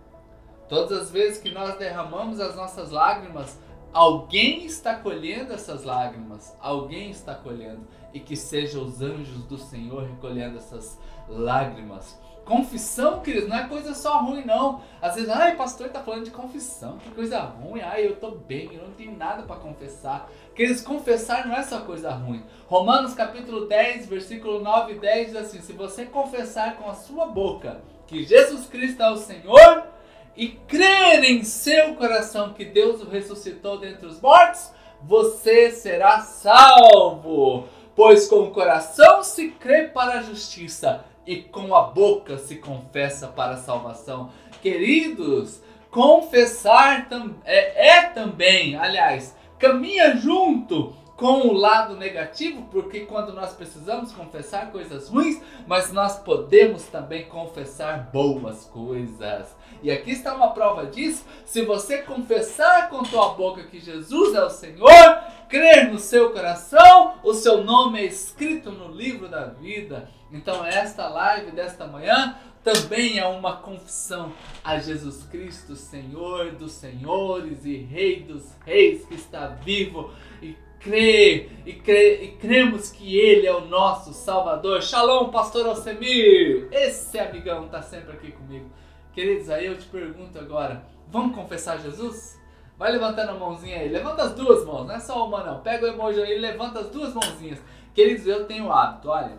Todas 0.73 1.03
as 1.03 1.11
vezes 1.11 1.39
que 1.39 1.51
nós 1.51 1.77
derramamos 1.77 2.41
as 2.41 2.57
nossas 2.57 2.91
lágrimas, 2.91 3.61
alguém 3.93 4.65
está 4.65 4.95
colhendo 4.95 5.53
essas 5.53 5.85
lágrimas, 5.85 6.57
alguém 6.59 7.11
está 7.11 7.35
colhendo, 7.35 7.87
e 8.15 8.19
que 8.19 8.35
sejam 8.35 8.83
os 8.83 9.03
anjos 9.03 9.45
do 9.45 9.59
Senhor 9.59 10.05
recolhendo 10.05 10.57
essas 10.57 10.99
lágrimas. 11.29 12.19
Confissão, 12.47 13.21
queridos, 13.21 13.51
não 13.51 13.57
é 13.59 13.69
coisa 13.69 13.95
só 13.95 14.23
ruim, 14.23 14.47
não. 14.47 14.81
Às 15.03 15.17
vezes, 15.17 15.29
ai, 15.29 15.57
pastor 15.57 15.89
está 15.89 16.01
falando 16.01 16.25
de 16.25 16.31
confissão, 16.31 16.97
que 16.97 17.11
coisa 17.11 17.39
ruim. 17.41 17.83
Ai, 17.83 18.07
eu 18.07 18.15
estou 18.15 18.39
bem, 18.39 18.73
eu 18.73 18.85
não 18.85 18.95
tenho 18.95 19.15
nada 19.15 19.43
para 19.43 19.57
confessar. 19.57 20.31
Queridos, 20.55 20.81
confessar 20.81 21.47
não 21.47 21.55
é 21.55 21.63
só 21.63 21.83
coisa 21.83 22.13
ruim. 22.13 22.43
Romanos 22.67 23.13
capítulo 23.13 23.67
10, 23.67 24.07
versículo 24.07 24.61
9 24.61 24.95
e 24.95 24.99
10 24.99 25.27
diz 25.27 25.37
assim: 25.37 25.61
Se 25.61 25.75
você 25.75 26.07
confessar 26.07 26.79
com 26.79 26.89
a 26.89 26.95
sua 26.95 27.27
boca 27.27 27.83
que 28.07 28.25
Jesus 28.25 28.67
Cristo 28.67 29.03
é 29.03 29.11
o 29.11 29.19
Senhor 29.19 29.92
e 30.37 30.49
crer 30.49 31.25
em 31.25 31.45
seu 31.45 31.95
coração 31.95 32.53
que 32.53 32.65
Deus 32.65 33.03
o 33.03 33.09
ressuscitou 33.09 33.79
dentre 33.79 34.07
os 34.07 34.21
mortos, 34.21 34.71
você 35.03 35.71
será 35.71 36.21
salvo. 36.21 37.69
Pois 37.95 38.27
com 38.27 38.45
o 38.45 38.51
coração 38.51 39.23
se 39.23 39.49
crê 39.51 39.89
para 39.89 40.21
a 40.21 40.23
justiça 40.23 41.05
e 41.27 41.37
com 41.37 41.75
a 41.75 41.83
boca 41.83 42.39
se 42.39 42.57
confessa 42.57 43.29
para 43.29 43.55
a 43.55 43.59
salvação. 43.59 44.31
Queridos, 44.63 45.61
confessar 45.91 47.07
é, 47.45 47.89
é 47.89 48.03
também, 48.05 48.77
aliás, 48.77 49.37
caminha 49.59 50.17
junto 50.17 50.95
com 51.17 51.47
o 51.49 51.53
lado 51.53 51.95
negativo, 51.97 52.67
porque 52.71 53.01
quando 53.01 53.33
nós 53.33 53.53
precisamos 53.53 54.11
confessar 54.11 54.73
coisas 54.73 55.09
ruins, 55.09 55.41
mas 55.67 55.93
nós 55.93 56.19
podemos 56.19 56.85
também 56.87 57.27
confessar 57.27 58.11
boas 58.13 58.65
coisas. 58.65 59.55
E 59.83 59.91
aqui 59.91 60.13
está 60.13 60.35
uma 60.35 60.53
prova 60.53 60.87
disso. 60.87 61.25
Se 61.45 61.63
você 61.63 61.99
confessar 61.99 62.89
com 62.89 63.03
tua 63.03 63.31
boca 63.31 63.65
que 63.65 63.81
Jesus 63.81 64.35
é 64.35 64.45
o 64.45 64.51
Senhor, 64.51 65.23
crer 65.49 65.91
no 65.91 65.99
seu 65.99 66.31
coração, 66.31 67.15
o 67.25 67.35
seu 67.35 67.65
nome 67.65 68.01
é 68.01 68.05
escrito 68.05 68.71
no 68.71 68.95
livro 68.95 69.29
da 69.29 69.47
vida. 69.47 70.09
Então, 70.31 70.65
esta 70.65 71.09
live 71.09 71.51
desta 71.51 71.87
manhã 71.87 72.39
também 72.63 73.19
é 73.19 73.27
uma 73.27 73.57
confissão 73.57 74.33
a 74.63 74.79
Jesus 74.79 75.25
Cristo, 75.25 75.75
Senhor 75.75 76.53
dos 76.53 76.73
senhores 76.73 77.65
e 77.65 77.77
Rei 77.77 78.21
dos 78.21 78.55
reis, 78.65 79.05
que 79.05 79.15
está 79.15 79.49
vivo 79.49 80.13
e 80.41 80.57
crê 80.79 81.49
e, 81.67 81.73
crê, 81.73 82.23
e 82.23 82.29
cremos 82.37 82.91
que 82.91 83.19
Ele 83.19 83.47
é 83.47 83.53
o 83.53 83.67
nosso 83.67 84.13
Salvador. 84.13 84.81
Shalom, 84.81 85.31
Pastor 85.31 85.67
Alcemir! 85.67 86.69
Esse 86.71 87.19
amigão 87.19 87.67
está 87.67 87.83
sempre 87.83 88.13
aqui 88.13 88.31
comigo. 88.31 88.71
Queridos, 89.13 89.51
aí 89.51 89.67
eu 89.67 89.79
te 89.79 89.87
pergunto 89.87 90.39
agora: 90.39 90.85
vamos 91.09 91.35
confessar 91.35 91.79
Jesus? 91.81 92.41
Vai 92.79 92.91
levantando 92.93 93.31
a 93.31 93.35
mãozinha 93.35 93.79
aí. 93.79 93.89
Levanta 93.89 94.23
as 94.23 94.35
duas 94.35 94.65
mãos, 94.65 94.87
não 94.87 94.95
é 94.95 95.01
só 95.01 95.27
uma 95.27 95.45
não. 95.45 95.61
Pega 95.61 95.87
o 95.87 95.89
emoji 95.89 96.21
aí 96.21 96.37
e 96.37 96.41
levanta 96.41 96.81
as 96.81 96.89
duas 96.89 97.15
mãozinhas. 97.15 97.61
Queridos, 97.95 98.27
eu 98.27 98.47
tenho 98.47 98.67
o 98.67 98.73
hábito, 98.73 99.09
olha. 99.09 99.39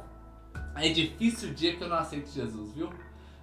É 0.75 0.89
difícil 0.89 1.49
o 1.49 1.53
dia 1.53 1.75
que 1.75 1.83
eu 1.83 1.89
não 1.89 1.97
aceito 1.97 2.29
Jesus, 2.29 2.73
viu? 2.73 2.89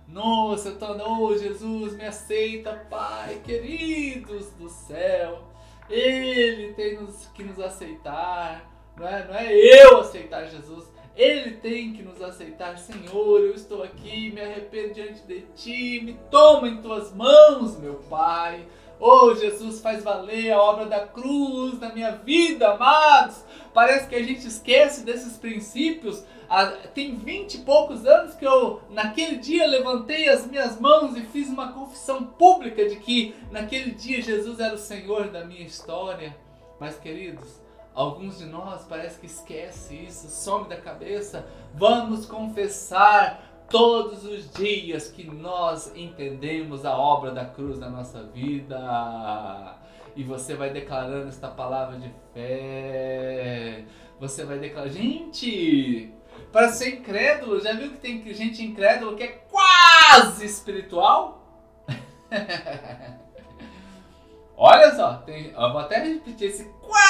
Nossa, 0.08 0.70
eu 0.70 0.78
tô, 0.78 0.86
oh, 0.86 1.38
Jesus, 1.38 1.94
me 1.96 2.04
aceita, 2.04 2.72
Pai, 2.90 3.40
queridos 3.44 4.50
do 4.52 4.68
céu. 4.68 5.44
Ele 5.88 6.72
tem 6.74 7.00
nos, 7.00 7.26
que 7.34 7.44
nos 7.44 7.60
aceitar. 7.60 8.68
Não 8.96 9.06
é, 9.06 9.26
não 9.26 9.34
é 9.34 9.52
eu 9.52 10.00
aceitar 10.00 10.46
Jesus. 10.46 10.90
Ele 11.16 11.52
tem 11.56 11.92
que 11.92 12.02
nos 12.02 12.22
aceitar, 12.22 12.78
Senhor. 12.78 13.40
Eu 13.40 13.54
estou 13.54 13.82
aqui, 13.82 14.30
me 14.30 14.40
arrependo 14.40 14.94
diante 14.94 15.22
de 15.22 15.40
Ti. 15.56 16.00
Me 16.02 16.14
toma 16.30 16.68
em 16.68 16.80
Tuas 16.80 17.12
mãos, 17.14 17.78
meu 17.78 17.94
Pai. 18.08 18.66
Oh, 18.98 19.34
Jesus, 19.34 19.80
faz 19.80 20.04
valer 20.04 20.52
a 20.52 20.60
obra 20.60 20.84
da 20.84 21.06
cruz 21.06 21.78
na 21.80 21.90
minha 21.90 22.12
vida, 22.12 22.72
amados. 22.72 23.42
Parece 23.72 24.06
que 24.06 24.14
a 24.14 24.22
gente 24.22 24.46
esquece 24.46 25.04
desses 25.04 25.38
princípios. 25.38 26.22
Ah, 26.48 26.66
tem 26.94 27.16
vinte 27.16 27.54
e 27.54 27.58
poucos 27.58 28.04
anos 28.04 28.34
que 28.34 28.44
eu, 28.44 28.82
naquele 28.90 29.36
dia, 29.36 29.66
levantei 29.66 30.28
as 30.28 30.46
minhas 30.46 30.78
mãos 30.78 31.16
e 31.16 31.22
fiz 31.22 31.48
uma 31.48 31.72
confissão 31.72 32.24
pública 32.24 32.86
de 32.88 32.96
que 32.96 33.34
naquele 33.50 33.92
dia 33.92 34.20
Jesus 34.20 34.60
era 34.60 34.74
o 34.74 34.78
Senhor 34.78 35.28
da 35.28 35.44
minha 35.44 35.64
história. 35.64 36.36
Mas, 36.78 36.98
queridos, 36.98 37.59
alguns 37.94 38.38
de 38.38 38.46
nós 38.46 38.84
parece 38.88 39.18
que 39.18 39.26
esquece 39.26 39.94
isso, 39.94 40.28
some 40.28 40.68
da 40.68 40.76
cabeça. 40.76 41.46
Vamos 41.74 42.26
confessar 42.26 43.64
todos 43.68 44.24
os 44.24 44.50
dias 44.52 45.08
que 45.08 45.24
nós 45.24 45.92
entendemos 45.94 46.84
a 46.84 46.96
obra 46.96 47.30
da 47.30 47.44
cruz 47.44 47.78
na 47.78 47.88
nossa 47.88 48.22
vida. 48.24 49.78
E 50.16 50.24
você 50.24 50.54
vai 50.54 50.70
declarando 50.70 51.28
esta 51.28 51.48
palavra 51.48 51.98
de 51.98 52.12
fé. 52.34 53.84
Você 54.18 54.44
vai 54.44 54.58
declarar. 54.58 54.88
Gente, 54.88 56.12
para 56.52 56.68
ser 56.70 56.96
incrédulo, 56.96 57.60
já 57.60 57.72
viu 57.72 57.90
que 57.90 57.98
tem 57.98 58.22
gente 58.34 58.64
incrédulo 58.64 59.16
que 59.16 59.22
é 59.22 59.28
quase 59.50 60.44
espiritual? 60.44 61.38
Olha 64.56 64.94
só, 64.94 65.14
tem, 65.18 65.52
eu 65.52 65.72
vou 65.72 65.78
até 65.78 66.00
repetir 66.00 66.48
esse 66.48 66.64
quase. 66.82 67.09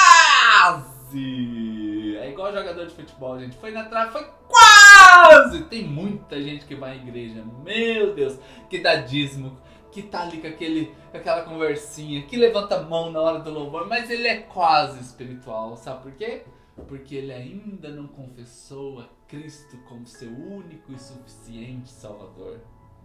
É 2.19 2.31
igual 2.31 2.53
jogador 2.53 2.87
de 2.87 2.95
futebol, 2.95 3.39
gente. 3.41 3.57
Foi 3.57 3.71
na 3.71 3.85
trave, 3.85 4.13
foi 4.13 4.27
quase. 4.47 5.65
Tem 5.65 5.85
muita 5.85 6.41
gente 6.41 6.67
que 6.67 6.75
vai 6.75 6.93
à 6.93 6.97
igreja, 6.97 7.45
meu 7.65 8.15
Deus, 8.15 8.39
que 8.69 8.79
dá 8.79 8.97
dízimo, 8.97 9.59
que 9.91 10.03
tá 10.03 10.23
ali 10.23 10.39
com, 10.39 10.47
aquele, 10.47 10.95
com 11.11 11.17
aquela 11.17 11.43
conversinha, 11.43 12.23
que 12.23 12.37
levanta 12.37 12.77
a 12.77 12.83
mão 12.83 13.11
na 13.11 13.21
hora 13.21 13.39
do 13.41 13.51
louvor, 13.51 13.89
mas 13.89 14.11
ele 14.11 14.29
é 14.29 14.37
quase 14.37 15.01
espiritual, 15.01 15.77
sabe 15.77 16.03
por 16.03 16.13
quê? 16.13 16.45
Porque 16.87 17.17
ele 17.17 17.33
ainda 17.33 17.89
não 17.89 18.07
confessou 18.07 19.01
a 19.01 19.09
Cristo 19.27 19.77
como 19.89 20.07
seu 20.07 20.31
único 20.31 20.93
e 20.93 20.99
suficiente 20.99 21.91
Salvador. 21.91 22.61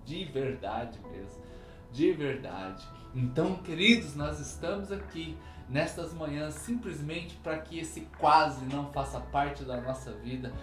De 0.05 0.23
verdade 0.25 0.99
mesmo, 1.09 1.41
de 1.91 2.11
verdade. 2.11 2.85
Então, 3.15 3.55
queridos, 3.55 4.15
nós 4.15 4.39
estamos 4.39 4.91
aqui 4.91 5.35
nestas 5.69 6.13
manhãs 6.13 6.53
simplesmente 6.55 7.35
para 7.37 7.57
que 7.57 7.79
esse 7.79 8.01
quase 8.19 8.63
não 8.65 8.91
faça 8.91 9.19
parte 9.19 9.63
da 9.63 9.81
nossa 9.81 10.11
vida. 10.11 10.53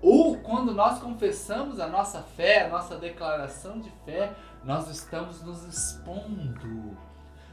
Ou 0.00 0.38
quando 0.38 0.72
nós 0.72 1.00
confessamos 1.00 1.80
a 1.80 1.88
nossa 1.88 2.22
fé, 2.22 2.64
a 2.64 2.68
nossa 2.68 2.96
declaração 2.96 3.80
de 3.80 3.90
fé, 4.04 4.32
nós 4.64 4.88
estamos 4.88 5.42
nos 5.42 5.64
expondo. 5.64 6.96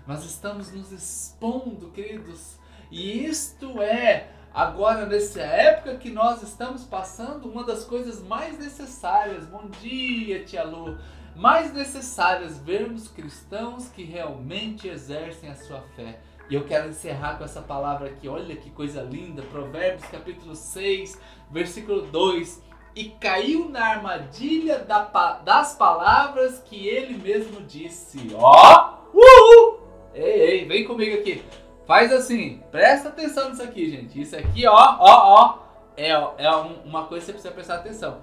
Nós 0.05 0.23
estamos 0.23 0.71
nos 0.71 0.91
expondo, 0.91 1.89
queridos. 1.89 2.59
E 2.91 3.25
isto 3.25 3.81
é, 3.81 4.29
agora 4.53 5.07
nessa 5.07 5.41
época 5.41 5.95
que 5.95 6.11
nós 6.11 6.43
estamos 6.43 6.83
passando, 6.83 7.49
uma 7.49 7.63
das 7.63 7.83
coisas 7.83 8.21
mais 8.21 8.59
necessárias. 8.59 9.45
Bom 9.47 9.67
dia, 9.81 10.45
tia 10.45 10.63
Lu. 10.63 10.97
Mais 11.35 11.73
necessárias 11.73 12.59
vermos 12.59 13.07
cristãos 13.07 13.89
que 13.89 14.03
realmente 14.03 14.87
exercem 14.87 15.49
a 15.49 15.55
sua 15.55 15.81
fé. 15.95 16.19
E 16.49 16.55
eu 16.55 16.63
quero 16.65 16.89
encerrar 16.89 17.37
com 17.37 17.43
essa 17.43 17.61
palavra 17.61 18.07
aqui. 18.07 18.27
Olha 18.27 18.55
que 18.55 18.69
coisa 18.69 19.01
linda. 19.01 19.41
Provérbios 19.43 20.05
capítulo 20.09 20.55
6, 20.55 21.19
versículo 21.49 22.03
2. 22.03 22.63
E 22.95 23.05
caiu 23.09 23.67
na 23.69 23.85
armadilha 23.85 24.79
da, 24.79 25.03
das 25.43 25.75
palavras 25.75 26.59
que 26.59 26.87
ele 26.87 27.17
mesmo 27.17 27.61
disse. 27.61 28.29
Ó! 28.35 28.95
Uhul! 29.13 29.79
Ei, 30.13 30.41
ei, 30.41 30.65
vem 30.65 30.85
comigo 30.85 31.17
aqui. 31.17 31.43
Faz 31.85 32.11
assim, 32.11 32.63
presta 32.71 33.09
atenção 33.09 33.49
nisso 33.49 33.61
aqui, 33.61 33.89
gente. 33.89 34.19
Isso 34.19 34.35
aqui, 34.35 34.65
ó, 34.65 34.73
ó, 34.73 34.97
ó, 34.99 35.57
é, 35.97 36.09
é 36.09 36.49
uma 36.83 37.05
coisa 37.05 37.31
que 37.31 37.39
você 37.39 37.51
precisa 37.51 37.53
prestar 37.53 37.75
atenção. 37.75 38.19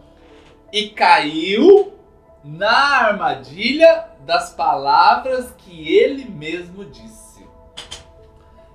E 0.73 0.89
caiu 0.89 1.93
na 2.43 3.07
armadilha 3.07 4.09
das 4.21 4.53
palavras 4.53 5.53
que 5.59 5.95
ele 5.97 6.25
mesmo 6.25 6.85
disse. 6.87 7.22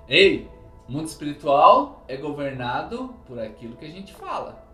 Ei, 0.08 0.48
mundo 0.88 1.06
espiritual 1.06 2.02
é 2.08 2.16
governado 2.16 3.14
por 3.26 3.38
aquilo 3.38 3.76
que 3.76 3.84
a 3.84 3.90
gente 3.90 4.14
fala. 4.14 4.66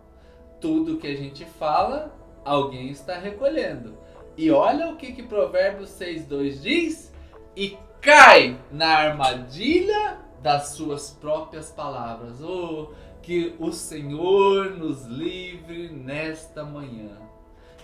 Tudo 0.61 0.97
que 0.97 1.07
a 1.07 1.15
gente 1.15 1.43
fala, 1.43 2.15
alguém 2.45 2.89
está 2.89 3.17
recolhendo. 3.17 3.97
E 4.37 4.49
olha 4.49 4.89
o 4.89 4.95
que, 4.95 5.11
que 5.11 5.23
Provérbios 5.23 5.89
6,2 5.89 6.61
diz: 6.61 7.13
e 7.53 7.77
cai 7.99 8.57
na 8.71 8.87
armadilha 8.87 10.19
das 10.41 10.69
suas 10.69 11.11
próprias 11.11 11.69
palavras. 11.69 12.41
Oh, 12.41 12.93
que 13.21 13.55
o 13.59 13.73
Senhor 13.73 14.77
nos 14.77 15.05
livre 15.05 15.89
nesta 15.89 16.63
manhã. 16.63 17.17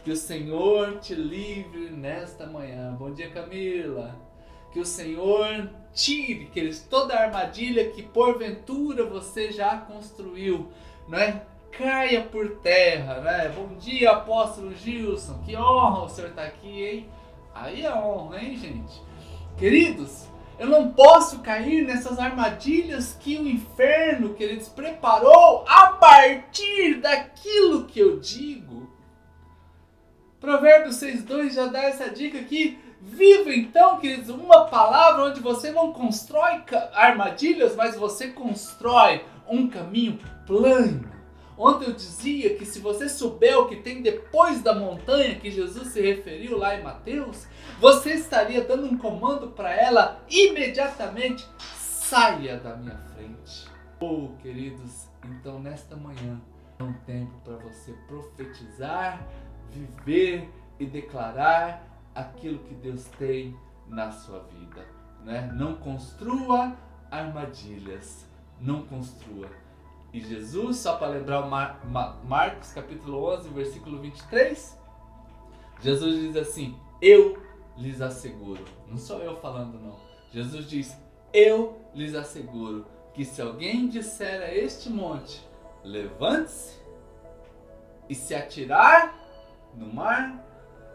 Que 0.06 0.12
o 0.12 0.16
Senhor 0.16 1.00
te 1.00 1.16
livre 1.16 1.90
nesta 1.90 2.46
manhã. 2.46 2.94
Bom 2.94 3.12
dia, 3.12 3.30
Camila. 3.30 4.31
Que 4.72 4.80
o 4.80 4.86
Senhor 4.86 5.70
tire 5.94 6.46
que 6.46 6.74
toda 6.90 7.14
a 7.14 7.24
armadilha 7.24 7.92
que 7.92 8.02
porventura 8.02 9.06
você 9.06 9.52
já 9.52 9.78
construiu, 9.78 10.72
não 11.08 11.20
é? 11.20 11.44
Caia 11.72 12.22
por 12.22 12.58
terra, 12.58 13.22
né? 13.22 13.50
Bom 13.56 13.76
dia, 13.78 14.12
apóstolo 14.12 14.76
Gilson. 14.76 15.42
Que 15.46 15.56
honra 15.56 16.04
o 16.04 16.10
senhor 16.10 16.30
estar 16.30 16.44
tá 16.44 16.48
aqui, 16.48 16.84
hein? 16.84 17.10
Aí 17.54 17.86
é 17.86 17.94
honra, 17.94 18.42
hein, 18.42 18.58
gente? 18.58 19.02
Queridos, 19.58 20.28
eu 20.60 20.68
não 20.68 20.92
posso 20.92 21.40
cair 21.40 21.84
nessas 21.86 22.20
armadilhas 22.20 23.18
que 23.20 23.38
o 23.38 23.48
inferno, 23.48 24.34
queridos, 24.34 24.70
preparou 24.70 25.66
a 25.68 25.88
partir 25.94 27.00
daquilo 27.02 27.86
que 27.86 28.00
eu 28.00 28.20
digo. 28.20 28.90
Provérbios 30.40 30.98
6,2 30.98 31.52
já 31.54 31.68
dá 31.68 31.84
essa 31.84 32.10
dica 32.10 32.40
aqui. 32.40 32.78
Viva 33.04 33.52
então, 33.52 33.98
queridos, 34.00 34.30
uma 34.30 34.66
palavra 34.66 35.24
onde 35.24 35.40
você 35.40 35.72
não 35.72 35.92
constrói 35.92 36.64
armadilhas, 36.94 37.76
mas 37.76 37.96
você 37.96 38.28
constrói 38.28 39.26
um 39.50 39.68
caminho 39.68 40.20
plano. 40.46 41.10
Ontem 41.58 41.86
eu 41.86 41.94
dizia 41.94 42.56
que 42.56 42.64
se 42.64 42.80
você 42.80 43.10
souber 43.10 43.58
o 43.58 43.68
que 43.68 43.78
tem 43.78 44.04
depois 44.04 44.62
da 44.62 44.74
montanha 44.74 45.40
que 45.40 45.50
Jesus 45.50 45.90
se 45.90 46.02
referiu 46.02 46.58
lá 46.58 46.76
em 46.76 46.84
Mateus, 46.84 47.48
você 47.80 48.14
estaria 48.14 48.64
dando 48.64 48.86
um 48.86 48.98
comando 48.98 49.48
para 49.48 49.74
ela 49.74 50.24
imediatamente: 50.30 51.46
saia 51.76 52.58
da 52.58 52.76
minha 52.76 52.98
frente. 53.16 53.68
Oh, 54.00 54.30
queridos, 54.42 55.08
então 55.24 55.60
nesta 55.60 55.96
manhã 55.96 56.40
é 56.80 56.84
um 56.84 56.94
tempo 57.06 57.34
para 57.44 57.58
você 57.58 57.94
profetizar, 58.08 59.28
viver 59.72 60.48
e 60.80 60.86
declarar 60.86 61.91
aquilo 62.14 62.60
que 62.60 62.74
Deus 62.74 63.06
tem 63.18 63.56
na 63.88 64.12
sua 64.12 64.40
vida. 64.40 64.86
Né? 65.24 65.52
Não 65.54 65.76
construa 65.76 66.76
armadilhas, 67.10 68.26
não 68.60 68.84
construa. 68.84 69.50
E 70.14 70.20
Jesus, 70.20 70.78
só 70.78 70.98
para 70.98 71.08
lembrar 71.08 71.48
Mar 71.48 71.86
Mar 71.86 72.20
Marcos 72.24 72.74
capítulo 72.74 73.24
11, 73.34 73.50
versículo 73.50 74.02
23, 74.02 74.78
Jesus 75.82 76.20
diz 76.20 76.36
assim: 76.36 76.78
Eu 77.02 77.42
lhes 77.78 78.02
asseguro, 78.02 78.64
não 78.88 78.98
sou 78.98 79.20
eu 79.20 79.40
falando 79.40 79.80
não. 79.80 79.98
Jesus 80.32 80.70
diz: 80.70 80.98
Eu 81.32 81.80
lhes 81.94 82.14
asseguro 82.14 82.86
que 83.14 83.24
se 83.24 83.42
alguém 83.42 83.88
disser 83.88 84.42
a 84.42 84.54
este 84.54 84.90
monte, 84.90 85.46
levante-se 85.84 86.80
e 88.10 88.16
se 88.16 88.36
atirar 88.36 89.16
no 89.74 89.94
mar, 89.94 90.41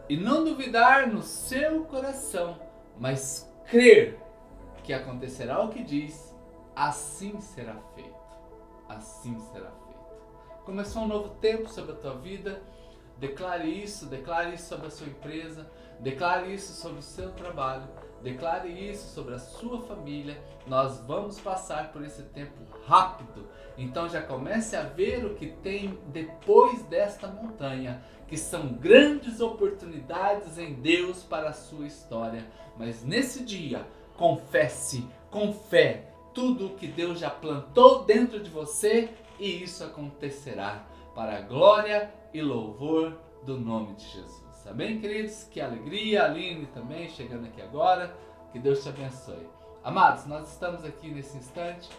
e 0.09 0.15
não 0.15 0.43
duvidar 0.43 1.07
no 1.07 1.21
seu 1.21 1.83
coração, 1.85 2.59
mas 2.97 3.51
crer 3.65 4.17
que 4.83 4.93
acontecerá 4.93 5.61
o 5.61 5.69
que 5.69 5.83
diz, 5.83 6.33
assim 6.75 7.41
será 7.41 7.75
feito. 7.93 8.15
Assim 8.87 9.37
será 9.51 9.69
feito. 9.69 10.63
Começou 10.63 11.03
um 11.03 11.07
novo 11.07 11.29
tempo 11.41 11.69
sobre 11.69 11.91
a 11.91 11.95
tua 11.95 12.15
vida. 12.15 12.61
Declare 13.17 13.67
isso, 13.67 14.05
declare 14.05 14.53
isso 14.53 14.69
sobre 14.69 14.87
a 14.87 14.91
sua 14.91 15.07
empresa, 15.07 15.69
declare 15.99 16.53
isso 16.53 16.73
sobre 16.73 16.99
o 16.99 17.01
seu 17.01 17.31
trabalho, 17.31 17.87
Declare 18.23 18.69
isso 18.69 19.13
sobre 19.13 19.35
a 19.35 19.39
sua 19.39 19.81
família. 19.81 20.41
Nós 20.65 20.99
vamos 21.01 21.39
passar 21.39 21.91
por 21.91 22.03
esse 22.03 22.23
tempo 22.23 22.53
rápido. 22.85 23.47
Então 23.77 24.09
já 24.09 24.21
comece 24.21 24.75
a 24.75 24.83
ver 24.83 25.25
o 25.25 25.35
que 25.35 25.47
tem 25.47 25.97
depois 26.07 26.81
desta 26.83 27.27
montanha, 27.27 28.01
que 28.27 28.37
são 28.37 28.73
grandes 28.73 29.39
oportunidades 29.39 30.57
em 30.57 30.73
Deus 30.73 31.23
para 31.23 31.49
a 31.49 31.53
sua 31.53 31.85
história. 31.85 32.45
Mas 32.77 33.03
nesse 33.03 33.43
dia, 33.43 33.85
confesse 34.17 35.07
com 35.29 35.53
fé 35.53 36.11
tudo 36.33 36.67
o 36.67 36.75
que 36.75 36.87
Deus 36.87 37.19
já 37.19 37.29
plantou 37.29 38.03
dentro 38.03 38.39
de 38.39 38.49
você 38.49 39.09
e 39.39 39.63
isso 39.63 39.83
acontecerá 39.83 40.85
para 41.15 41.37
a 41.37 41.41
glória 41.41 42.13
e 42.33 42.41
louvor 42.41 43.17
do 43.43 43.57
nome 43.57 43.95
de 43.95 44.05
Jesus. 44.05 44.46
Amém, 44.69 44.99
queridos? 44.99 45.45
Que 45.45 45.61
alegria, 45.61 46.25
Aline 46.25 46.65
também 46.67 47.09
chegando 47.09 47.45
aqui 47.45 47.61
agora. 47.61 48.13
Que 48.51 48.59
Deus 48.59 48.83
te 48.83 48.89
abençoe. 48.89 49.47
Amados, 49.83 50.25
nós 50.25 50.51
estamos 50.51 50.83
aqui 50.83 51.09
nesse 51.09 51.37
instante, 51.37 51.89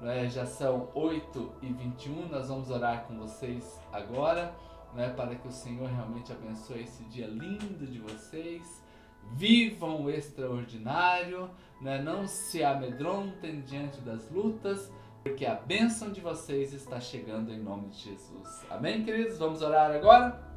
né, 0.00 0.28
já 0.28 0.44
são 0.44 0.90
8 0.94 1.52
e 1.62 1.72
21 1.72 2.28
nós 2.28 2.48
vamos 2.48 2.70
orar 2.70 3.04
com 3.04 3.16
vocês 3.18 3.80
agora, 3.90 4.54
né, 4.94 5.08
para 5.10 5.34
que 5.34 5.48
o 5.48 5.52
Senhor 5.52 5.88
realmente 5.88 6.30
abençoe 6.30 6.82
esse 6.82 7.02
dia 7.04 7.26
lindo 7.26 7.86
de 7.86 7.98
vocês. 8.00 8.84
Vivam 9.32 10.02
o 10.02 10.10
extraordinário, 10.10 11.50
né, 11.80 12.02
não 12.02 12.26
se 12.26 12.62
amedrontem 12.62 13.62
diante 13.62 14.00
das 14.02 14.30
lutas, 14.30 14.92
porque 15.22 15.46
a 15.46 15.54
bênção 15.54 16.10
de 16.10 16.20
vocês 16.20 16.72
está 16.74 17.00
chegando 17.00 17.50
em 17.50 17.58
nome 17.58 17.88
de 17.88 18.10
Jesus. 18.10 18.66
Amém, 18.70 19.04
queridos? 19.04 19.38
Vamos 19.38 19.62
orar 19.62 19.90
agora? 19.90 20.47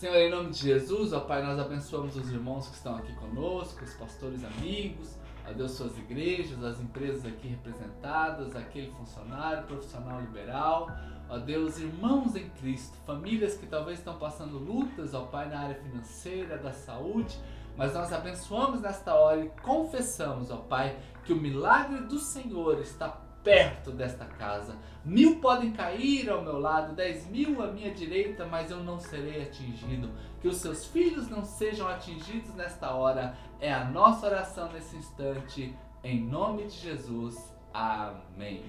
Senhor, 0.00 0.16
em 0.16 0.30
nome 0.30 0.48
de 0.48 0.60
Jesus, 0.60 1.12
ó 1.12 1.20
Pai, 1.20 1.42
nós 1.42 1.58
abençoamos 1.58 2.16
os 2.16 2.32
irmãos 2.32 2.66
que 2.68 2.74
estão 2.74 2.96
aqui 2.96 3.12
conosco, 3.16 3.84
os 3.84 3.92
pastores 3.92 4.42
amigos, 4.42 5.18
ó 5.46 5.52
Deus, 5.52 5.72
suas 5.72 5.94
igrejas, 5.98 6.64
as 6.64 6.80
empresas 6.80 7.26
aqui 7.26 7.48
representadas, 7.48 8.56
aquele 8.56 8.90
funcionário, 8.92 9.66
profissional 9.66 10.18
liberal, 10.22 10.88
ó 11.28 11.36
Deus, 11.36 11.78
irmãos 11.78 12.34
em 12.34 12.48
Cristo, 12.48 12.96
famílias 13.04 13.58
que 13.58 13.66
talvez 13.66 13.98
estão 13.98 14.18
passando 14.18 14.56
lutas, 14.56 15.12
ó 15.12 15.26
Pai, 15.26 15.50
na 15.50 15.60
área 15.60 15.74
financeira, 15.74 16.56
da 16.56 16.72
saúde, 16.72 17.38
mas 17.76 17.92
nós 17.92 18.10
abençoamos 18.10 18.80
nesta 18.80 19.14
hora 19.14 19.44
e 19.44 19.50
confessamos, 19.62 20.50
ó 20.50 20.56
Pai, 20.56 20.98
que 21.26 21.34
o 21.34 21.36
milagre 21.36 21.98
do 22.06 22.18
Senhor 22.18 22.80
está 22.80 23.20
perto 23.42 23.90
desta 23.90 24.24
casa. 24.24 24.76
Mil 25.04 25.40
podem 25.40 25.72
cair 25.72 26.28
ao 26.28 26.42
meu 26.42 26.58
lado, 26.58 26.94
dez 26.94 27.26
mil 27.26 27.62
à 27.62 27.68
minha 27.68 27.92
direita, 27.92 28.46
mas 28.46 28.70
eu 28.70 28.78
não 28.78 28.98
serei 28.98 29.42
atingido. 29.42 30.10
Que 30.40 30.48
os 30.48 30.56
seus 30.56 30.86
filhos 30.86 31.28
não 31.28 31.44
sejam 31.44 31.88
atingidos 31.88 32.54
nesta 32.54 32.94
hora. 32.94 33.34
É 33.60 33.72
a 33.72 33.84
nossa 33.84 34.26
oração 34.26 34.70
nesse 34.72 34.96
instante. 34.96 35.74
Em 36.02 36.20
nome 36.20 36.66
de 36.66 36.76
Jesus. 36.76 37.54
Amém. 37.72 38.62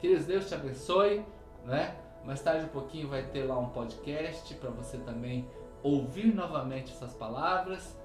Queridos, 0.00 0.26
Deus 0.26 0.48
te 0.48 0.54
abençoe, 0.54 1.24
né? 1.64 1.96
Mais 2.24 2.40
tarde 2.42 2.66
um 2.66 2.68
pouquinho 2.68 3.08
vai 3.08 3.22
ter 3.22 3.44
lá 3.44 3.58
um 3.58 3.70
podcast 3.70 4.54
para 4.54 4.70
você 4.70 4.98
também 4.98 5.48
ouvir 5.82 6.34
novamente 6.34 6.92
essas 6.92 7.14
palavras 7.14 7.96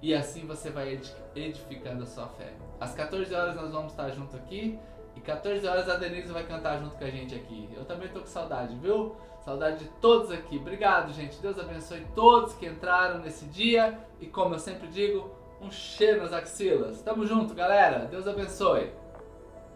e 0.00 0.14
assim 0.14 0.46
você 0.46 0.70
vai 0.70 1.00
edificando 1.34 2.02
a 2.02 2.06
sua 2.06 2.26
fé. 2.26 2.52
Às 2.80 2.94
14 2.94 3.32
horas 3.34 3.54
nós 3.54 3.70
vamos 3.70 3.92
estar 3.92 4.10
junto 4.10 4.36
aqui. 4.36 4.78
E 5.16 5.20
14 5.20 5.66
horas 5.66 5.88
a 5.88 5.96
Denise 5.96 6.32
vai 6.32 6.44
cantar 6.44 6.78
junto 6.78 6.96
com 6.96 7.04
a 7.04 7.10
gente 7.10 7.34
aqui. 7.34 7.68
Eu 7.74 7.84
também 7.84 8.08
tô 8.08 8.20
com 8.20 8.26
saudade, 8.26 8.74
viu? 8.76 9.14
Saudade 9.44 9.80
de 9.80 9.90
todos 10.00 10.30
aqui. 10.30 10.56
Obrigado, 10.56 11.12
gente. 11.12 11.40
Deus 11.40 11.58
abençoe 11.58 12.06
todos 12.14 12.54
que 12.54 12.66
entraram 12.66 13.18
nesse 13.18 13.44
dia. 13.46 13.98
E 14.20 14.26
como 14.26 14.54
eu 14.54 14.58
sempre 14.58 14.88
digo, 14.88 15.30
um 15.60 15.70
cheiro 15.70 16.22
nas 16.22 16.32
axilas. 16.32 17.02
Tamo 17.02 17.26
junto, 17.26 17.54
galera. 17.54 18.06
Deus 18.06 18.26
abençoe. 18.26 18.90